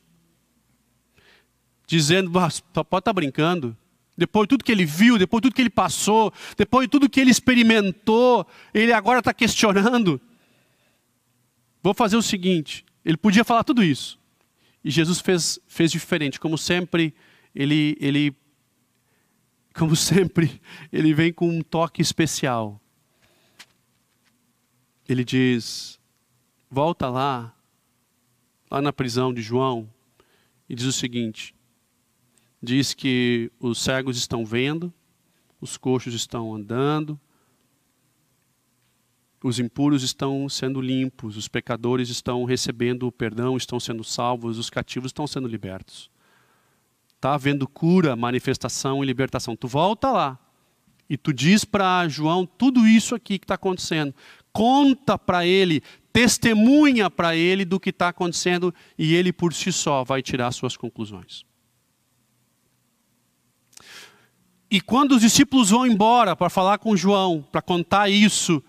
dizendo: 1.87 2.31
pode 2.31 2.55
estar 2.55 3.01
tá 3.03 3.13
brincando. 3.13 3.77
Depois 4.17 4.45
de 4.45 4.49
tudo 4.49 4.65
que 4.65 4.73
ele 4.73 4.85
viu, 4.85 5.19
depois 5.19 5.41
de 5.41 5.49
tudo 5.49 5.55
que 5.55 5.63
ele 5.63 5.71
passou, 5.71 6.33
depois 6.57 6.87
de 6.87 6.91
tudo 6.91 7.09
que 7.09 7.21
ele 7.21 7.31
experimentou, 7.31 8.47
ele 8.73 8.93
agora 8.93 9.19
está 9.19 9.35
questionando. 9.35 10.21
Vou 11.83 11.93
fazer 11.93 12.17
o 12.17 12.23
seguinte: 12.23 12.85
ele 13.05 13.17
podia 13.17 13.45
falar 13.45 13.63
tudo 13.63 13.85
isso. 13.85 14.19
E 14.85 14.91
Jesus 14.91 15.21
fez, 15.21 15.59
fez 15.67 15.91
diferente, 15.91 16.39
como 16.39 16.57
sempre 16.57 17.15
ele, 17.55 17.97
ele, 18.01 18.37
como 19.75 19.95
sempre, 19.97 20.61
ele 20.93 21.13
vem 21.13 21.33
com 21.33 21.49
um 21.49 21.61
toque 21.61 22.01
especial. 22.01 22.81
Ele 25.09 25.25
diz: 25.25 25.99
volta 26.71 27.09
lá, 27.09 27.55
lá 28.71 28.81
na 28.81 28.93
prisão 28.93 29.33
de 29.33 29.43
João, 29.43 29.93
e 30.69 30.75
diz 30.75 30.87
o 30.87 30.93
seguinte: 30.93 31.55
diz 32.63 32.95
que 32.95 33.51
os 33.59 33.81
cegos 33.81 34.17
estão 34.17 34.45
vendo, 34.45 34.93
os 35.61 35.77
coxos 35.77 36.15
estão 36.15 36.55
andando, 36.55 37.19
os 39.43 39.59
impuros 39.59 40.03
estão 40.03 40.49
sendo 40.49 40.81
limpos, 40.81 41.37
os 41.37 41.47
pecadores 41.47 42.09
estão 42.09 42.45
recebendo 42.45 43.07
o 43.07 43.13
perdão, 43.13 43.57
estão 43.57 43.79
sendo 43.79 44.03
salvos, 44.03 44.59
os 44.59 44.69
cativos 44.69 45.11
estão 45.11 45.27
sendo 45.27 45.47
libertos. 45.47 46.11
Está 47.15 47.35
havendo 47.35 47.67
cura, 47.69 48.17
manifestação 48.17 49.03
e 49.03 49.07
libertação. 49.07 49.57
Tu 49.57 49.69
volta 49.69 50.11
lá 50.11 50.39
e 51.09 51.17
tu 51.17 51.33
diz 51.33 51.65
para 51.65 52.07
João 52.09 52.45
tudo 52.45 52.87
isso 52.87 53.15
aqui 53.15 53.39
que 53.39 53.45
está 53.45 53.55
acontecendo. 53.55 54.15
Conta 54.53 55.17
para 55.17 55.47
ele, 55.47 55.83
testemunha 56.13 57.09
para 57.09 57.37
ele 57.37 57.65
do 57.65 57.79
que 57.79 57.91
está 57.91 58.09
acontecendo 58.09 58.75
e 58.99 59.15
ele 59.15 59.33
por 59.33 59.55
si 59.55 59.73
só 59.73 60.03
vai 60.05 60.21
tirar 60.21 60.51
suas 60.53 60.77
conclusões. 60.77 61.45
E 64.71 64.81
quando 64.81 65.13
os 65.13 65.23
discípulos 65.23 65.71
vão 65.71 65.87
embora 65.87 66.37
para 66.37 66.51
falar 66.51 66.79
com 66.79 66.97
João, 66.97 67.43
para 67.51 67.63
contar 67.63 68.11
isso, 68.11 68.63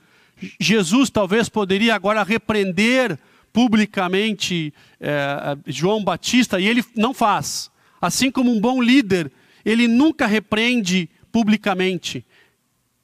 Jesus 0.60 1.10
talvez 1.10 1.50
poderia 1.50 1.96
agora 1.96 2.24
repreender 2.24 3.18
publicamente 3.52 4.74
é, 5.00 5.58
João 5.68 6.04
Batista 6.04 6.60
e 6.60 6.68
ele 6.68 6.84
não 6.96 7.14
faz. 7.14 7.72
Assim 8.02 8.32
como 8.32 8.52
um 8.52 8.60
bom 8.60 8.82
líder, 8.82 9.32
ele 9.66 9.88
nunca 9.88 10.26
repreende 10.26 11.10
publicamente. 11.32 12.26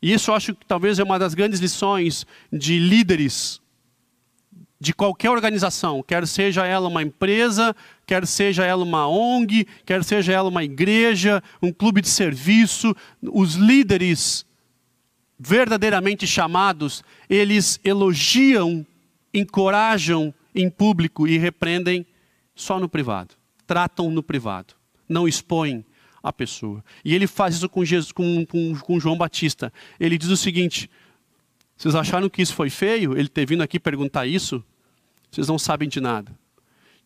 E 0.02 0.14
isso 0.14 0.32
eu 0.32 0.36
acho 0.36 0.54
que 0.54 0.66
talvez 0.66 1.00
é 1.00 1.04
uma 1.04 1.20
das 1.20 1.34
grandes 1.34 1.60
lições 1.60 2.26
de 2.52 2.80
líderes 2.80 3.60
de 4.80 4.94
qualquer 4.94 5.32
organização, 5.32 6.04
quer 6.04 6.28
seja 6.28 6.66
ela 6.66 6.88
uma 6.88 7.02
empresa, 7.02 7.76
quer 8.06 8.28
seja 8.28 8.66
ela 8.66 8.84
uma 8.84 9.08
ONG, 9.08 9.66
quer 9.86 10.04
seja 10.04 10.34
ela 10.34 10.50
uma 10.50 10.64
igreja, 10.64 11.42
um 11.62 11.72
clube 11.72 12.02
de 12.02 12.10
serviço, 12.10 12.96
os 13.22 13.56
líderes 13.56 14.46
verdadeiramente 15.38 16.26
chamados, 16.26 17.04
eles 17.30 17.80
elogiam, 17.84 18.86
encorajam 19.34 20.34
em 20.54 20.70
público 20.70 21.28
e 21.28 21.38
repreendem 21.38 22.06
só 22.56 22.80
no 22.80 22.88
privado, 22.88 23.36
tratam 23.68 24.10
no 24.10 24.24
privado 24.24 24.76
não 25.08 25.28
expõe 25.28 25.86
a 26.22 26.34
pessoa. 26.34 26.84
E 27.04 27.14
ele 27.14 27.28
faz 27.28 27.56
isso 27.56 27.70
com, 27.70 27.86
Jesus, 27.86 28.12
com, 28.12 28.46
com, 28.46 28.78
com 28.80 29.00
João 29.00 29.18
Batista. 29.18 29.72
Ele 30.00 30.18
diz 30.18 30.30
o 30.30 30.38
seguinte: 30.38 30.90
vocês 31.78 31.96
acharam 31.96 32.30
que 32.30 32.42
isso 32.42 32.54
foi 32.54 32.70
feio? 32.70 33.18
Ele 33.18 33.30
ter 33.30 33.46
vindo 33.46 33.62
aqui 33.62 33.80
perguntar 33.80 34.26
isso? 34.26 34.64
Vocês 35.32 35.48
não 35.48 35.60
sabem 35.60 35.88
de 35.88 36.02
nada. 36.02 36.38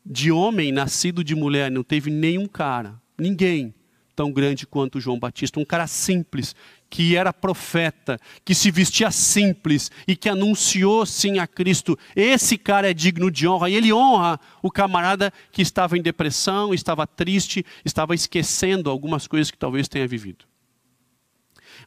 De 0.06 0.32
homem 0.32 0.72
nascido 0.72 1.24
de 1.24 1.36
mulher 1.36 1.70
não 1.70 1.84
teve 1.84 2.10
nenhum 2.10 2.48
cara, 2.48 3.00
ninguém 3.18 3.74
tão 4.16 4.34
grande 4.34 4.68
quanto 4.68 5.00
João 5.00 5.18
Batista, 5.18 5.62
um 5.62 5.66
cara 5.66 5.88
simples, 5.88 6.54
que 6.90 7.16
era 7.16 7.32
profeta, 7.32 8.20
que 8.44 8.56
se 8.56 8.72
vestia 8.72 9.12
simples 9.12 9.92
e 10.08 10.16
que 10.16 10.28
anunciou 10.28 11.06
sim 11.06 11.38
a 11.38 11.46
Cristo. 11.46 11.98
Esse 12.16 12.58
cara 12.58 12.90
é 12.90 12.94
digno 12.94 13.30
de 13.30 13.48
honra 13.48 13.70
e 13.70 13.76
ele 13.76 13.94
honra 13.94 14.40
o 14.64 14.72
camarada 14.72 15.32
que 15.52 15.62
estava 15.62 15.98
em 15.98 16.02
depressão, 16.02 16.74
estava 16.74 17.06
triste, 17.06 17.66
estava 17.86 18.16
esquecendo 18.16 18.90
algumas 18.90 19.28
coisas 19.28 19.52
que 19.52 19.58
talvez 19.58 19.88
tenha 19.88 20.08
vivido. 20.08 20.46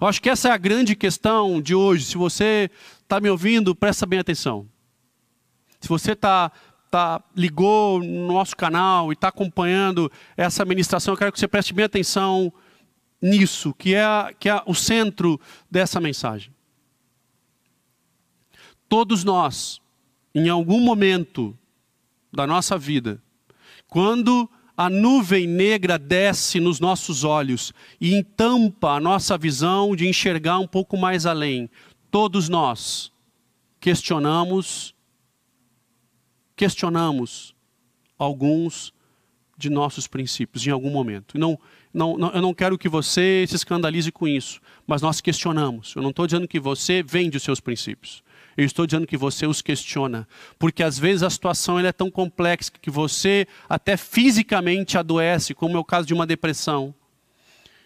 Eu 0.00 0.06
acho 0.06 0.22
que 0.22 0.30
essa 0.30 0.48
é 0.48 0.52
a 0.52 0.56
grande 0.56 0.94
questão 0.94 1.60
de 1.60 1.74
hoje. 1.74 2.04
Se 2.04 2.16
você 2.16 2.70
está 3.02 3.20
me 3.20 3.28
ouvindo, 3.28 3.74
presta 3.74 4.06
bem 4.06 4.18
atenção. 4.18 4.66
Se 5.80 5.88
você 5.88 6.12
está 6.12 6.50
tá, 6.90 7.22
ligou 7.36 8.00
no 8.00 8.32
nosso 8.32 8.56
canal 8.56 9.10
e 9.10 9.14
está 9.14 9.28
acompanhando 9.28 10.10
essa 10.36 10.64
ministração, 10.64 11.14
eu 11.14 11.18
quero 11.18 11.32
que 11.32 11.40
você 11.40 11.48
preste 11.48 11.74
bem 11.74 11.84
atenção 11.84 12.52
nisso, 13.22 13.72
que 13.72 13.94
é, 13.94 14.34
que 14.38 14.48
é 14.48 14.60
o 14.66 14.74
centro 14.74 15.40
dessa 15.70 16.00
mensagem. 16.00 16.52
Todos 18.88 19.22
nós, 19.22 19.80
em 20.34 20.48
algum 20.48 20.80
momento 20.80 21.56
da 22.32 22.46
nossa 22.46 22.76
vida, 22.76 23.22
quando 23.86 24.50
a 24.76 24.90
nuvem 24.90 25.46
negra 25.46 25.98
desce 25.98 26.58
nos 26.58 26.80
nossos 26.80 27.24
olhos 27.24 27.72
e 28.00 28.14
entampa 28.14 28.92
a 28.92 29.00
nossa 29.00 29.38
visão 29.38 29.94
de 29.94 30.08
enxergar 30.08 30.58
um 30.58 30.66
pouco 30.66 30.96
mais 30.96 31.24
além, 31.24 31.70
todos 32.10 32.48
nós 32.48 33.12
questionamos 33.78 34.94
questionamos 36.56 37.54
alguns 38.18 38.92
de 39.56 39.70
nossos 39.70 40.06
princípios 40.06 40.66
em 40.66 40.70
algum 40.70 40.90
momento. 40.90 41.38
Não 41.38 41.58
não, 41.92 42.16
não, 42.16 42.30
eu 42.30 42.40
não 42.40 42.54
quero 42.54 42.78
que 42.78 42.88
você 42.88 43.44
se 43.46 43.56
escandalize 43.56 44.10
com 44.10 44.26
isso, 44.26 44.60
mas 44.86 45.02
nós 45.02 45.20
questionamos. 45.20 45.94
Eu 45.94 46.02
não 46.02 46.10
estou 46.10 46.26
dizendo 46.26 46.48
que 46.48 46.58
você 46.58 47.02
vende 47.02 47.36
os 47.36 47.42
seus 47.42 47.60
princípios. 47.60 48.22
Eu 48.56 48.64
estou 48.64 48.86
dizendo 48.86 49.06
que 49.06 49.16
você 49.16 49.46
os 49.46 49.62
questiona, 49.62 50.28
porque 50.58 50.82
às 50.82 50.98
vezes 50.98 51.22
a 51.22 51.30
situação 51.30 51.78
é 51.78 51.92
tão 51.92 52.10
complexa 52.10 52.70
que 52.80 52.90
você 52.90 53.46
até 53.68 53.96
fisicamente 53.96 54.98
adoece, 54.98 55.54
como 55.54 55.76
é 55.76 55.80
o 55.80 55.84
caso 55.84 56.06
de 56.06 56.14
uma 56.14 56.26
depressão. 56.26 56.94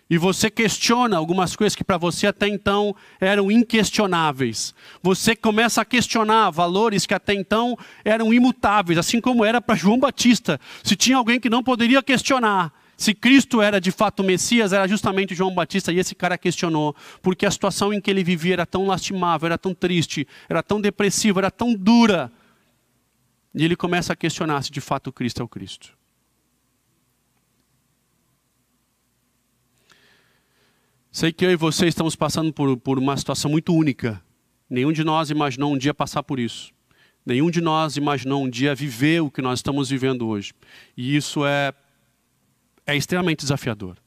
E 0.08 0.16
você 0.16 0.48
questiona 0.48 1.16
algumas 1.16 1.56
coisas 1.56 1.74
que 1.74 1.82
para 1.82 1.98
você 1.98 2.28
até 2.28 2.46
então 2.46 2.94
eram 3.20 3.50
inquestionáveis. 3.50 4.72
Você 5.02 5.34
começa 5.34 5.80
a 5.80 5.84
questionar 5.84 6.50
valores 6.50 7.06
que 7.06 7.14
até 7.14 7.34
então 7.34 7.76
eram 8.04 8.32
imutáveis, 8.32 8.98
assim 8.98 9.20
como 9.20 9.44
era 9.44 9.60
para 9.60 9.74
João 9.74 9.98
Batista. 9.98 10.60
Se 10.84 10.94
tinha 10.94 11.16
alguém 11.16 11.40
que 11.40 11.50
não 11.50 11.62
poderia 11.62 12.02
questionar, 12.04 12.72
se 12.96 13.14
Cristo 13.14 13.60
era 13.60 13.78
de 13.78 13.90
fato 13.90 14.20
o 14.20 14.24
Messias, 14.24 14.72
era 14.72 14.88
justamente 14.88 15.34
João 15.34 15.54
Batista, 15.54 15.92
e 15.92 15.98
esse 15.98 16.14
cara 16.14 16.38
questionou, 16.38 16.96
porque 17.20 17.44
a 17.44 17.50
situação 17.50 17.92
em 17.92 18.00
que 18.00 18.10
ele 18.10 18.24
vivia 18.24 18.54
era 18.54 18.66
tão 18.66 18.86
lastimável, 18.86 19.46
era 19.46 19.58
tão 19.58 19.74
triste, 19.74 20.26
era 20.48 20.62
tão 20.62 20.80
depressiva, 20.80 21.40
era 21.40 21.50
tão 21.50 21.74
dura. 21.74 22.32
E 23.54 23.64
ele 23.64 23.76
começa 23.76 24.14
a 24.14 24.16
questionar 24.16 24.62
se 24.62 24.70
de 24.70 24.80
fato 24.80 25.12
Cristo 25.12 25.42
é 25.42 25.44
o 25.44 25.48
Cristo. 25.48 25.96
Sei 31.12 31.32
que 31.32 31.44
eu 31.44 31.50
e 31.50 31.56
você 31.56 31.86
estamos 31.86 32.14
passando 32.14 32.52
por, 32.52 32.76
por 32.78 32.98
uma 32.98 33.16
situação 33.16 33.50
muito 33.50 33.74
única. 33.74 34.22
Nenhum 34.68 34.92
de 34.92 35.04
nós 35.04 35.30
imaginou 35.30 35.72
um 35.72 35.78
dia 35.78 35.94
passar 35.94 36.22
por 36.22 36.38
isso. 36.38 36.72
Nenhum 37.24 37.50
de 37.50 37.60
nós 37.60 37.96
imaginou 37.96 38.44
um 38.44 38.48
dia 38.48 38.74
viver 38.74 39.20
o 39.20 39.30
que 39.30 39.40
nós 39.40 39.58
estamos 39.58 39.88
vivendo 39.88 40.28
hoje. 40.28 40.52
E 40.96 41.16
isso 41.16 41.46
é 41.46 41.72
é 42.86 42.96
extremamente 42.96 43.40
desafiador. 43.40 43.98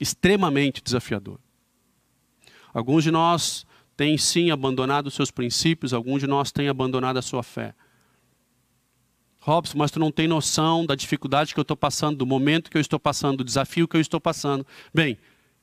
Extremamente 0.00 0.82
desafiador. 0.82 1.38
Alguns 2.72 3.04
de 3.04 3.10
nós 3.10 3.66
têm 3.96 4.16
sim 4.16 4.50
abandonado 4.50 5.08
os 5.08 5.14
seus 5.14 5.30
princípios, 5.30 5.92
alguns 5.92 6.20
de 6.20 6.26
nós 6.26 6.50
têm 6.50 6.68
abandonado 6.68 7.18
a 7.18 7.22
sua 7.22 7.42
fé. 7.42 7.74
Robson, 9.38 9.76
mas 9.76 9.90
tu 9.90 9.98
não 9.98 10.10
tem 10.10 10.26
noção 10.26 10.86
da 10.86 10.94
dificuldade 10.94 11.52
que 11.52 11.60
eu 11.60 11.62
estou 11.62 11.76
passando, 11.76 12.16
do 12.16 12.26
momento 12.26 12.70
que 12.70 12.76
eu 12.76 12.80
estou 12.80 12.98
passando, 12.98 13.38
do 13.38 13.44
desafio 13.44 13.88
que 13.88 13.96
eu 13.96 14.00
estou 14.00 14.20
passando. 14.20 14.64
Bem, 14.94 15.18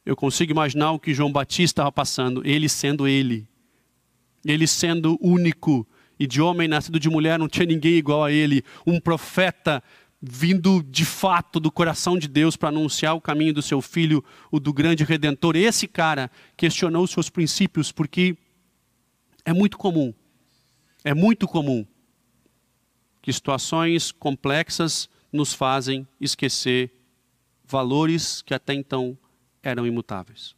eu 0.05 0.15
consigo 0.15 0.51
imaginar 0.51 0.91
o 0.91 0.99
que 0.99 1.13
João 1.13 1.31
Batista 1.31 1.81
estava 1.81 1.91
passando, 1.91 2.45
ele 2.45 2.67
sendo 2.67 3.07
ele. 3.07 3.47
Ele 4.45 4.67
sendo 4.67 5.17
único, 5.21 5.87
e 6.19 6.27
de 6.27 6.41
homem 6.41 6.67
nascido 6.67 6.99
de 6.99 7.09
mulher 7.09 7.39
não 7.39 7.47
tinha 7.47 7.65
ninguém 7.65 7.93
igual 7.93 8.25
a 8.25 8.31
ele, 8.31 8.63
um 8.85 8.99
profeta 8.99 9.81
vindo 10.21 10.83
de 10.83 11.05
fato 11.05 11.59
do 11.59 11.71
coração 11.71 12.17
de 12.17 12.27
Deus 12.27 12.57
para 12.57 12.69
anunciar 12.69 13.15
o 13.15 13.21
caminho 13.21 13.53
do 13.53 13.61
seu 13.61 13.81
filho, 13.81 14.23
o 14.51 14.59
do 14.59 14.73
grande 14.73 15.03
redentor. 15.03 15.55
Esse 15.55 15.87
cara 15.87 16.29
questionou 16.57 17.03
os 17.03 17.11
seus 17.11 17.29
princípios 17.29 17.91
porque 17.91 18.37
é 19.45 19.53
muito 19.53 19.77
comum, 19.77 20.13
é 21.03 21.13
muito 21.13 21.47
comum 21.47 21.85
que 23.21 23.31
situações 23.31 24.11
complexas 24.11 25.09
nos 25.31 25.53
fazem 25.53 26.07
esquecer 26.19 26.91
valores 27.65 28.41
que 28.41 28.53
até 28.53 28.73
então 28.73 29.17
eram 29.61 29.85
imutáveis. 29.85 30.55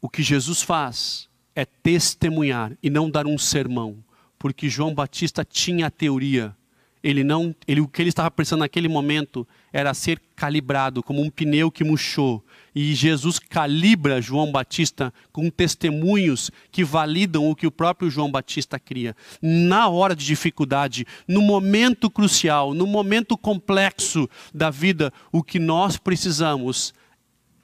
O 0.00 0.08
que 0.08 0.22
Jesus 0.22 0.62
faz 0.62 1.28
é 1.54 1.64
testemunhar 1.64 2.76
e 2.82 2.90
não 2.90 3.10
dar 3.10 3.26
um 3.26 3.38
sermão 3.38 4.04
porque 4.44 4.68
João 4.68 4.92
Batista 4.92 5.42
tinha 5.42 5.86
a 5.86 5.90
teoria. 5.90 6.54
Ele 7.02 7.24
não, 7.24 7.56
ele, 7.66 7.80
o 7.80 7.88
que 7.88 8.02
ele 8.02 8.10
estava 8.10 8.30
pensando 8.30 8.60
naquele 8.60 8.88
momento 8.88 9.48
era 9.72 9.94
ser 9.94 10.20
calibrado 10.36 11.02
como 11.02 11.22
um 11.22 11.30
pneu 11.30 11.70
que 11.70 11.82
murchou. 11.82 12.44
E 12.74 12.94
Jesus 12.94 13.38
calibra 13.38 14.20
João 14.20 14.52
Batista 14.52 15.14
com 15.32 15.48
testemunhos 15.48 16.50
que 16.70 16.84
validam 16.84 17.48
o 17.48 17.56
que 17.56 17.66
o 17.66 17.70
próprio 17.70 18.10
João 18.10 18.30
Batista 18.30 18.78
cria. 18.78 19.16
Na 19.40 19.88
hora 19.88 20.14
de 20.14 20.26
dificuldade, 20.26 21.06
no 21.26 21.40
momento 21.40 22.10
crucial, 22.10 22.74
no 22.74 22.86
momento 22.86 23.38
complexo 23.38 24.28
da 24.52 24.68
vida, 24.68 25.10
o 25.32 25.42
que 25.42 25.58
nós 25.58 25.96
precisamos 25.96 26.92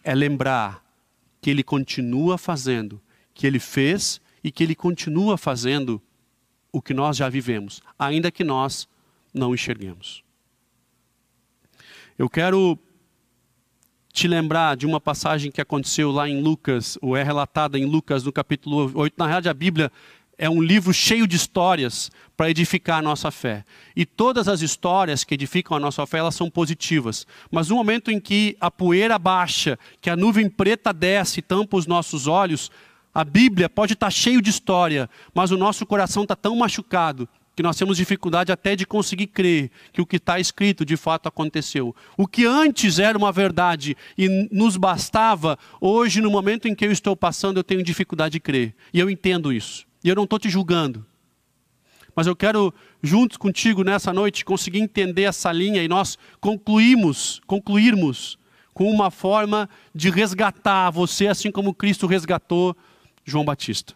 é 0.02 0.14
lembrar 0.14 0.82
que 1.42 1.50
ele 1.50 1.62
continua 1.62 2.38
fazendo, 2.38 2.98
que 3.34 3.46
ele 3.46 3.58
fez 3.58 4.18
e 4.42 4.50
que 4.50 4.64
ele 4.64 4.74
continua 4.74 5.36
fazendo 5.36 6.00
o 6.72 6.80
que 6.80 6.94
nós 6.94 7.16
já 7.16 7.28
vivemos, 7.28 7.82
ainda 7.98 8.30
que 8.30 8.44
nós 8.44 8.88
não 9.32 9.54
enxerguemos. 9.54 10.22
Eu 12.18 12.28
quero 12.28 12.78
te 14.12 14.26
lembrar 14.26 14.76
de 14.76 14.86
uma 14.86 15.00
passagem 15.00 15.50
que 15.50 15.60
aconteceu 15.60 16.10
lá 16.10 16.28
em 16.28 16.40
Lucas, 16.42 16.98
ou 17.00 17.16
é 17.16 17.22
relatada 17.22 17.78
em 17.78 17.84
Lucas 17.84 18.24
no 18.24 18.32
capítulo 18.32 18.90
8. 18.94 19.14
Na 19.16 19.26
realidade, 19.26 19.48
a 19.48 19.54
Bíblia 19.54 19.90
é 20.36 20.48
um 20.48 20.62
livro 20.62 20.92
cheio 20.92 21.26
de 21.26 21.36
histórias 21.36 22.10
para 22.36 22.50
edificar 22.50 22.98
a 22.98 23.02
nossa 23.02 23.30
fé. 23.30 23.64
E 23.94 24.06
todas 24.06 24.48
as 24.48 24.62
histórias 24.62 25.22
que 25.22 25.34
edificam 25.34 25.76
a 25.76 25.80
nossa 25.80 26.06
fé, 26.06 26.18
elas 26.18 26.34
são 26.34 26.50
positivas. 26.50 27.26
Mas 27.50 27.68
no 27.68 27.76
momento 27.76 28.10
em 28.10 28.18
que 28.18 28.56
a 28.58 28.70
poeira 28.70 29.18
baixa, 29.18 29.78
que 30.00 30.08
a 30.08 30.16
nuvem 30.16 30.48
preta 30.48 30.94
desce 30.94 31.40
e 31.40 31.42
tampa 31.42 31.76
os 31.76 31.86
nossos 31.86 32.26
olhos, 32.26 32.70
a 33.14 33.24
Bíblia 33.24 33.68
pode 33.68 33.94
estar 33.94 34.10
cheio 34.10 34.40
de 34.40 34.50
história, 34.50 35.10
mas 35.34 35.50
o 35.50 35.56
nosso 35.56 35.84
coração 35.84 36.22
está 36.22 36.36
tão 36.36 36.56
machucado 36.56 37.28
que 37.60 37.62
nós 37.62 37.76
temos 37.76 37.96
dificuldade 37.96 38.52
até 38.52 38.74
de 38.74 38.86
conseguir 38.86 39.26
crer 39.26 39.70
que 39.92 40.00
o 40.00 40.06
que 40.06 40.16
está 40.16 40.38
escrito 40.38 40.84
de 40.84 40.96
fato 40.96 41.28
aconteceu. 41.28 41.94
O 42.16 42.26
que 42.26 42.46
antes 42.46 42.98
era 42.98 43.18
uma 43.18 43.32
verdade 43.32 43.96
e 44.16 44.48
nos 44.50 44.76
bastava, 44.76 45.58
hoje, 45.80 46.22
no 46.22 46.30
momento 46.30 46.68
em 46.68 46.74
que 46.74 46.86
eu 46.86 46.92
estou 46.92 47.14
passando, 47.14 47.58
eu 47.58 47.64
tenho 47.64 47.82
dificuldade 47.82 48.32
de 48.32 48.40
crer. 48.40 48.74
E 48.94 49.00
eu 49.00 49.10
entendo 49.10 49.52
isso. 49.52 49.84
E 50.02 50.08
eu 50.08 50.14
não 50.14 50.24
estou 50.24 50.38
te 50.38 50.48
julgando. 50.48 51.04
Mas 52.14 52.26
eu 52.26 52.34
quero, 52.34 52.72
juntos 53.02 53.36
contigo 53.36 53.84
nessa 53.84 54.12
noite, 54.12 54.44
conseguir 54.44 54.80
entender 54.80 55.24
essa 55.24 55.52
linha 55.52 55.82
e 55.82 55.88
nós 55.88 56.16
concluímos, 56.40 57.40
concluirmos 57.46 58.38
com 58.72 58.90
uma 58.90 59.10
forma 59.10 59.68
de 59.94 60.08
resgatar 60.08 60.90
você, 60.90 61.26
assim 61.26 61.50
como 61.50 61.74
Cristo 61.74 62.06
resgatou 62.06 62.74
João 63.24 63.44
Batista. 63.44 63.94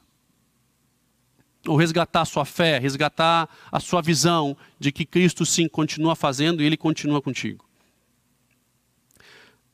Ou 1.67 1.77
resgatar 1.77 2.23
a 2.23 2.27
sua 2.27 2.45
fé, 2.45 2.79
resgatar 2.79 3.49
a 3.73 3.81
sua 3.81 4.03
visão 4.03 4.57
de 4.79 4.93
que 4.93 5.05
Cristo 5.05 5.47
sim 5.47 5.67
continua 5.67 6.15
fazendo 6.15 6.63
e 6.63 6.67
ele 6.67 6.77
continua 6.77 7.23
contigo. 7.23 7.65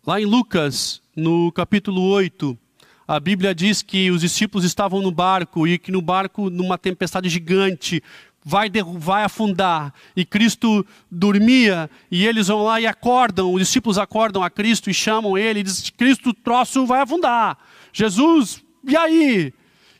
Lá 0.06 0.20
em 0.20 0.24
Lucas, 0.24 1.02
no 1.14 1.52
capítulo 1.52 2.00
8, 2.02 2.56
a 3.06 3.18
Bíblia 3.18 3.54
diz 3.54 3.82
que 3.82 4.10
os 4.10 4.20
discípulos 4.20 4.64
estavam 4.64 5.02
no 5.02 5.10
barco 5.10 5.66
e 5.66 5.76
que 5.76 5.90
no 5.90 6.00
barco, 6.00 6.48
numa 6.48 6.78
tempestade 6.78 7.28
gigante, 7.28 8.02
vai, 8.44 8.70
vai 8.96 9.24
afundar. 9.24 9.92
E 10.16 10.24
Cristo 10.24 10.86
dormia 11.10 11.90
e 12.10 12.26
eles 12.26 12.46
vão 12.46 12.62
lá 12.62 12.80
e 12.80 12.86
acordam, 12.86 13.52
os 13.52 13.60
discípulos 13.60 13.98
acordam 13.98 14.42
a 14.42 14.48
Cristo 14.48 14.88
e 14.88 14.94
chamam 14.94 15.36
ele 15.36 15.60
e 15.60 15.62
dizem: 15.62 15.92
Cristo, 15.96 16.30
o 16.30 16.34
troço 16.34 16.86
vai 16.86 17.00
afundar. 17.00 17.58
Jesus, 17.92 18.62
e 18.84 18.96
aí? 18.96 19.52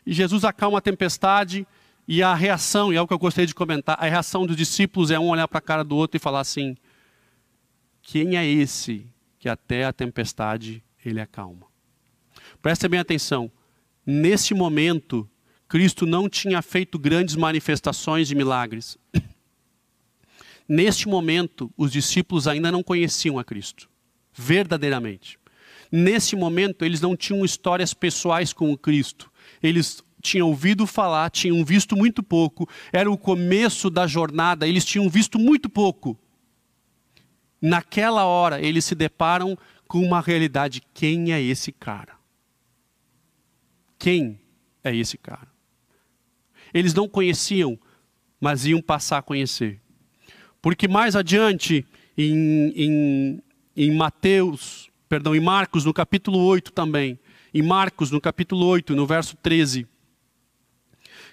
E 0.07 0.13
Jesus 0.13 0.45
acalma 0.45 0.79
a 0.79 0.83
tempestade 0.83 1.67
e 2.07 2.23
a 2.23 2.35
reação, 2.35 2.93
e 2.93 2.97
é 2.97 3.01
o 3.01 3.07
que 3.07 3.13
eu 3.13 3.19
gostaria 3.19 3.47
de 3.47 3.55
comentar, 3.55 3.97
a 4.01 4.07
reação 4.07 4.47
dos 4.47 4.57
discípulos 4.57 5.11
é 5.11 5.19
um 5.19 5.29
olhar 5.29 5.47
para 5.47 5.59
a 5.59 5.63
cara 5.63 5.85
do 5.85 5.97
outro 5.97 6.17
e 6.17 6.21
falar 6.21 6.41
assim: 6.41 6.77
quem 8.03 8.37
é 8.37 8.47
esse 8.47 9.07
que 9.39 9.49
até 9.49 9.85
a 9.85 9.93
tempestade 9.93 10.83
ele 11.05 11.21
acalma. 11.21 11.67
Preste 12.61 12.87
bem 12.89 13.01
atenção. 13.01 13.51
Nesse 14.05 14.53
momento, 14.53 15.29
Cristo 15.67 16.05
não 16.05 16.29
tinha 16.29 16.61
feito 16.61 16.99
grandes 16.99 17.37
manifestações 17.37 18.29
de 18.29 18.35
milagres. 18.35 18.99
Neste 20.69 21.09
momento, 21.09 21.73
os 21.77 21.91
discípulos 21.91 22.47
ainda 22.47 22.71
não 22.71 22.83
conheciam 22.83 23.39
a 23.39 23.45
Cristo, 23.45 23.89
verdadeiramente. 24.33 25.39
Nesse 25.91 26.37
momento, 26.37 26.85
eles 26.85 27.01
não 27.01 27.17
tinham 27.17 27.45
histórias 27.45 27.93
pessoais 27.93 28.53
com 28.53 28.73
o 28.73 28.79
Cristo. 28.79 29.31
Eles 29.63 30.05
tinham 30.23 30.49
ouvido 30.49 30.87
falar, 30.87 31.31
tinham 31.31 31.65
visto 31.65 31.97
muito 31.97 32.23
pouco. 32.23 32.69
Era 32.93 33.11
o 33.11 33.19
começo 33.19 33.91
da 33.91 34.07
jornada, 34.07 34.67
eles 34.69 34.85
tinham 34.85 35.09
visto 35.09 35.39
muito 35.39 35.69
pouco. 35.69 36.19
Naquela 37.61 38.25
hora, 38.25 38.61
eles 38.61 38.85
se 38.85 38.95
deparam 38.95 39.57
com 39.89 40.01
uma 40.01 40.21
realidade: 40.21 40.83
quem 40.95 41.33
é 41.33 41.43
esse 41.43 41.73
cara? 41.73 42.15
Quem 43.99 44.41
é 44.85 44.95
esse 44.95 45.19
cara? 45.19 45.49
Eles 46.73 46.95
não 46.95 47.09
conheciam, 47.09 47.79
mas 48.41 48.65
iam 48.65 48.81
passar 48.81 49.19
a 49.19 49.23
conhecer. 49.23 49.81
Porque 50.63 50.87
mais 50.87 51.17
adiante, 51.17 51.85
em, 52.17 52.73
em, 52.77 53.43
em 53.77 53.95
Mateus, 53.95 54.90
perdão, 55.11 55.35
em 55.35 55.41
Marcos, 55.41 55.85
no 55.85 55.93
capítulo 55.93 56.39
8 56.39 56.71
também, 56.71 57.19
em 57.53 57.63
Marcos, 57.63 58.13
no 58.13 58.21
capítulo 58.21 58.65
8, 58.65 58.95
no 58.95 59.05
verso 59.05 59.37
13, 59.39 59.85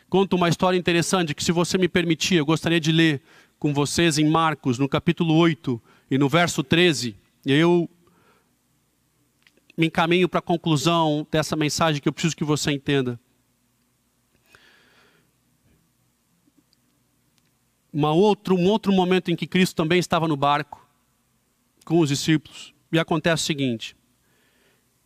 conta 0.10 0.36
uma 0.36 0.50
história 0.50 0.76
interessante 0.76 1.36
que, 1.36 1.44
se 1.44 1.52
você 1.52 1.78
me 1.78 1.88
permitir, 1.88 2.38
eu 2.38 2.46
gostaria 2.46 2.80
de 2.80 2.92
ler 2.92 3.22
com 3.60 3.76
vocês 3.76 4.18
em 4.18 4.28
Marcos, 4.28 4.80
no 4.80 4.90
capítulo 4.90 5.36
8 5.36 5.80
e 6.10 6.18
no 6.18 6.28
verso 6.28 6.64
13. 6.64 7.16
E 7.46 7.52
eu 7.52 7.88
me 9.78 9.86
encaminho 9.86 10.28
para 10.28 10.40
a 10.40 10.42
conclusão 10.42 11.28
dessa 11.30 11.56
mensagem 11.56 12.02
que 12.02 12.10
eu 12.10 12.14
preciso 12.14 12.36
que 12.36 12.44
você 12.44 12.72
entenda. 12.72 13.20
Uma 17.94 18.12
outro, 18.12 18.56
um 18.56 18.66
outro 18.66 18.92
momento 18.92 19.30
em 19.30 19.36
que 19.36 19.46
Cristo 19.46 19.76
também 19.76 20.00
estava 20.00 20.28
no 20.28 20.36
barco 20.36 20.84
com 21.86 22.00
os 22.00 22.10
discípulos. 22.10 22.76
E 22.92 23.00
acontece 23.00 23.44
o 23.44 23.46
seguinte: 23.46 23.96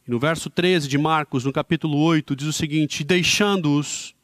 no 0.08 0.20
verso 0.20 0.50
13 0.50 0.88
de 0.88 0.98
Marcos, 0.98 1.46
no 1.46 1.54
capítulo 1.54 1.98
8, 1.98 2.36
diz 2.36 2.48
o 2.48 2.54
seguinte: 2.54 3.04
Deixando-os, 3.04 4.15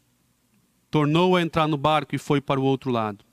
tornou 0.89 1.35
a 1.35 1.41
entrar 1.41 1.67
no 1.67 1.77
barco 1.77 2.15
e 2.15 2.17
foi 2.17 2.41
para 2.41 2.59
o 2.59 2.63
outro 2.63 2.91
lado. 2.91 3.23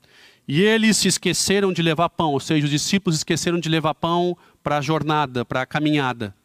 E 0.47 0.61
eles 0.61 0.97
se 0.97 1.07
esqueceram 1.07 1.73
de 1.73 1.81
levar 1.81 2.09
pão, 2.09 2.33
ou 2.33 2.39
seja, 2.39 2.65
os 2.65 2.71
discípulos 2.71 3.17
esqueceram 3.17 3.59
de 3.59 3.67
levar 3.67 3.95
pão 3.95 4.37
para 4.61 4.77
a 4.77 4.81
jornada, 4.81 5.43
para 5.43 5.61
a 5.61 5.65
caminhada. 5.65 6.35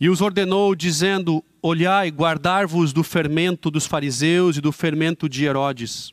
E 0.00 0.08
os 0.08 0.20
ordenou, 0.20 0.74
dizendo: 0.74 1.44
Olhai, 1.62 2.10
guardar-vos 2.10 2.92
do 2.92 3.04
fermento 3.04 3.70
dos 3.70 3.86
fariseus 3.86 4.56
e 4.56 4.60
do 4.60 4.72
fermento 4.72 5.28
de 5.28 5.44
Herodes. 5.44 6.12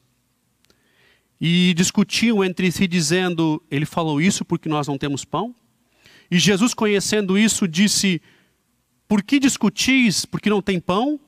E 1.40 1.74
discutiam 1.76 2.44
entre 2.44 2.72
si, 2.72 2.88
dizendo: 2.88 3.62
Ele 3.70 3.86
falou 3.86 4.22
isso 4.22 4.44
porque 4.44 4.68
nós 4.68 4.88
não 4.88 4.98
temos 4.98 5.24
pão? 5.24 5.54
E 6.30 6.40
Jesus, 6.40 6.74
conhecendo 6.74 7.38
isso, 7.38 7.68
disse: 7.68 8.22
Por 9.08 9.22
que 9.24 9.40
discutis 9.40 10.26
porque 10.26 10.50
não 10.50 10.62
tem 10.62 10.80
pão? 10.80 11.20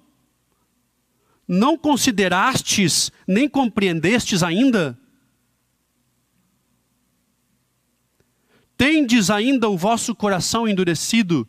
Não 1.47 1.77
considerastes, 1.77 3.11
nem 3.27 3.47
compreendestes 3.47 4.43
ainda? 4.43 4.97
Tendes 8.77 9.29
ainda 9.29 9.67
o 9.67 9.77
vosso 9.77 10.15
coração 10.15 10.67
endurecido? 10.67 11.47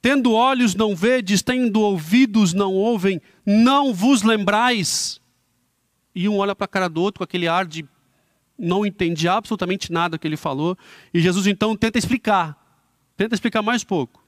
Tendo 0.00 0.32
olhos 0.32 0.74
não 0.74 0.94
vedes, 0.94 1.42
tendo 1.42 1.80
ouvidos 1.80 2.52
não 2.52 2.72
ouvem, 2.72 3.20
não 3.44 3.92
vos 3.92 4.22
lembrais. 4.22 5.20
E 6.20 6.28
um 6.28 6.38
olha 6.38 6.52
para 6.52 6.64
a 6.64 6.68
cara 6.68 6.88
do 6.88 7.00
outro 7.00 7.18
com 7.18 7.24
aquele 7.24 7.46
ar 7.46 7.64
de 7.64 7.86
não 8.58 8.84
entendi 8.84 9.28
absolutamente 9.28 9.92
nada 9.92 10.18
que 10.18 10.26
ele 10.26 10.36
falou. 10.36 10.76
E 11.14 11.20
Jesus 11.20 11.46
então 11.46 11.76
tenta 11.76 11.96
explicar. 11.96 12.58
Tenta 13.16 13.36
explicar 13.36 13.62
mais 13.62 13.84
pouco. 13.84 14.20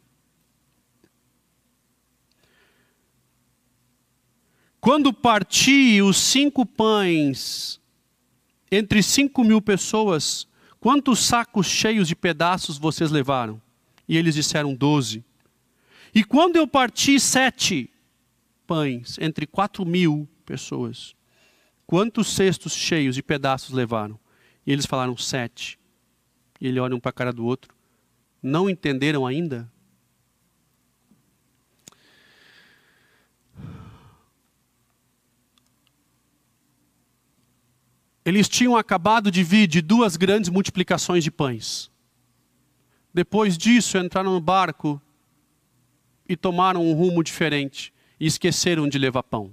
Quando 4.80 5.12
parti 5.12 6.00
os 6.00 6.16
cinco 6.16 6.64
pães 6.64 7.80
entre 8.70 9.02
cinco 9.02 9.42
mil 9.42 9.60
pessoas, 9.60 10.46
quantos 10.78 11.18
sacos 11.18 11.66
cheios 11.66 12.06
de 12.06 12.14
pedaços 12.14 12.78
vocês 12.78 13.10
levaram? 13.10 13.60
E 14.08 14.16
eles 14.16 14.36
disseram 14.36 14.76
doze. 14.76 15.24
E 16.14 16.22
quando 16.22 16.54
eu 16.54 16.68
parti 16.68 17.18
sete 17.18 17.90
pães 18.64 19.18
entre 19.18 19.44
quatro 19.44 19.84
mil 19.84 20.28
pessoas, 20.46 21.16
quantos 21.90 22.28
cestos 22.28 22.72
cheios 22.72 23.16
de 23.16 23.22
pedaços 23.22 23.74
levaram? 23.74 24.16
E 24.64 24.70
eles 24.70 24.86
falaram 24.86 25.16
sete. 25.16 25.76
E 26.60 26.68
ele 26.68 26.78
olha 26.78 26.94
um 26.94 27.00
para 27.00 27.10
a 27.10 27.12
cara 27.12 27.32
do 27.32 27.44
outro. 27.44 27.74
Não 28.40 28.70
entenderam 28.70 29.26
ainda? 29.26 29.68
Eles 38.24 38.48
tinham 38.48 38.76
acabado 38.76 39.28
de 39.28 39.42
vir 39.42 39.66
de 39.66 39.82
duas 39.82 40.16
grandes 40.16 40.48
multiplicações 40.48 41.24
de 41.24 41.30
pães. 41.32 41.90
Depois 43.12 43.58
disso, 43.58 43.98
entraram 43.98 44.32
no 44.32 44.40
barco 44.40 45.02
e 46.28 46.36
tomaram 46.36 46.88
um 46.88 46.92
rumo 46.92 47.24
diferente 47.24 47.92
e 48.20 48.26
esqueceram 48.26 48.88
de 48.88 48.96
levar 48.96 49.24
pão. 49.24 49.52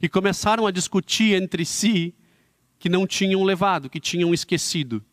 E 0.00 0.08
começaram 0.08 0.66
a 0.66 0.70
discutir 0.70 1.34
entre 1.34 1.64
si 1.64 2.14
que 2.78 2.88
não 2.88 3.06
tinham 3.06 3.42
levado, 3.42 3.88
que 3.88 4.00
tinham 4.00 4.34
esquecido. 4.34 5.04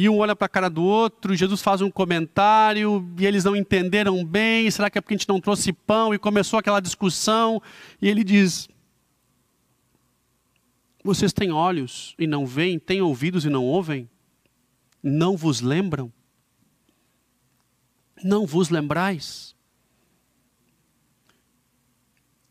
E 0.00 0.08
um 0.08 0.18
olha 0.18 0.36
para 0.36 0.46
a 0.46 0.48
cara 0.48 0.70
do 0.70 0.84
outro, 0.84 1.34
Jesus 1.34 1.60
faz 1.60 1.80
um 1.80 1.90
comentário, 1.90 3.04
e 3.18 3.26
eles 3.26 3.42
não 3.42 3.56
entenderam 3.56 4.24
bem, 4.24 4.70
será 4.70 4.88
que 4.88 4.96
é 4.96 5.00
porque 5.00 5.14
a 5.14 5.16
gente 5.16 5.28
não 5.28 5.40
trouxe 5.40 5.72
pão? 5.72 6.14
E 6.14 6.18
começou 6.20 6.56
aquela 6.56 6.78
discussão, 6.78 7.60
e 8.00 8.08
ele 8.08 8.22
diz: 8.22 8.68
Vocês 11.02 11.32
têm 11.32 11.50
olhos 11.50 12.14
e 12.16 12.28
não 12.28 12.46
veem, 12.46 12.78
têm 12.78 13.02
ouvidos 13.02 13.44
e 13.44 13.50
não 13.50 13.64
ouvem? 13.64 14.08
Não 15.02 15.36
vos 15.36 15.60
lembram? 15.60 16.12
Não 18.22 18.46
vos 18.46 18.70
lembrais? 18.70 19.57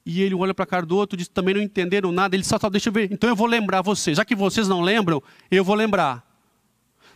E 0.09 0.21
ele 0.21 0.33
olha 0.33 0.53
para 0.53 0.63
a 0.63 0.65
cara 0.65 0.85
do 0.85 0.95
outro 0.95 1.17
e 1.17 1.19
diz: 1.19 1.27
também 1.27 1.53
não 1.53 1.61
entenderam 1.61 2.13
nada. 2.13 2.33
Ele 2.33 2.43
só, 2.45 2.57
só 2.57 2.69
deixa 2.69 2.87
eu 2.87 2.93
ver. 2.93 3.11
Então 3.11 3.29
eu 3.29 3.35
vou 3.35 3.45
lembrar 3.45 3.81
vocês. 3.81 4.15
Já 4.15 4.23
que 4.23 4.33
vocês 4.33 4.65
não 4.65 4.79
lembram, 4.79 5.21
eu 5.51 5.65
vou 5.65 5.75
lembrar. 5.75 6.25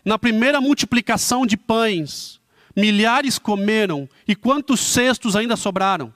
Na 0.04 0.20
primeira 0.20 0.60
multiplicação 0.60 1.46
de 1.46 1.56
pães, 1.56 2.42
milhares 2.76 3.40
comeram. 3.40 4.10
E 4.28 4.36
quantos 4.36 4.82
cestos 4.82 5.38
ainda 5.38 5.56
sobraram? 5.56 6.14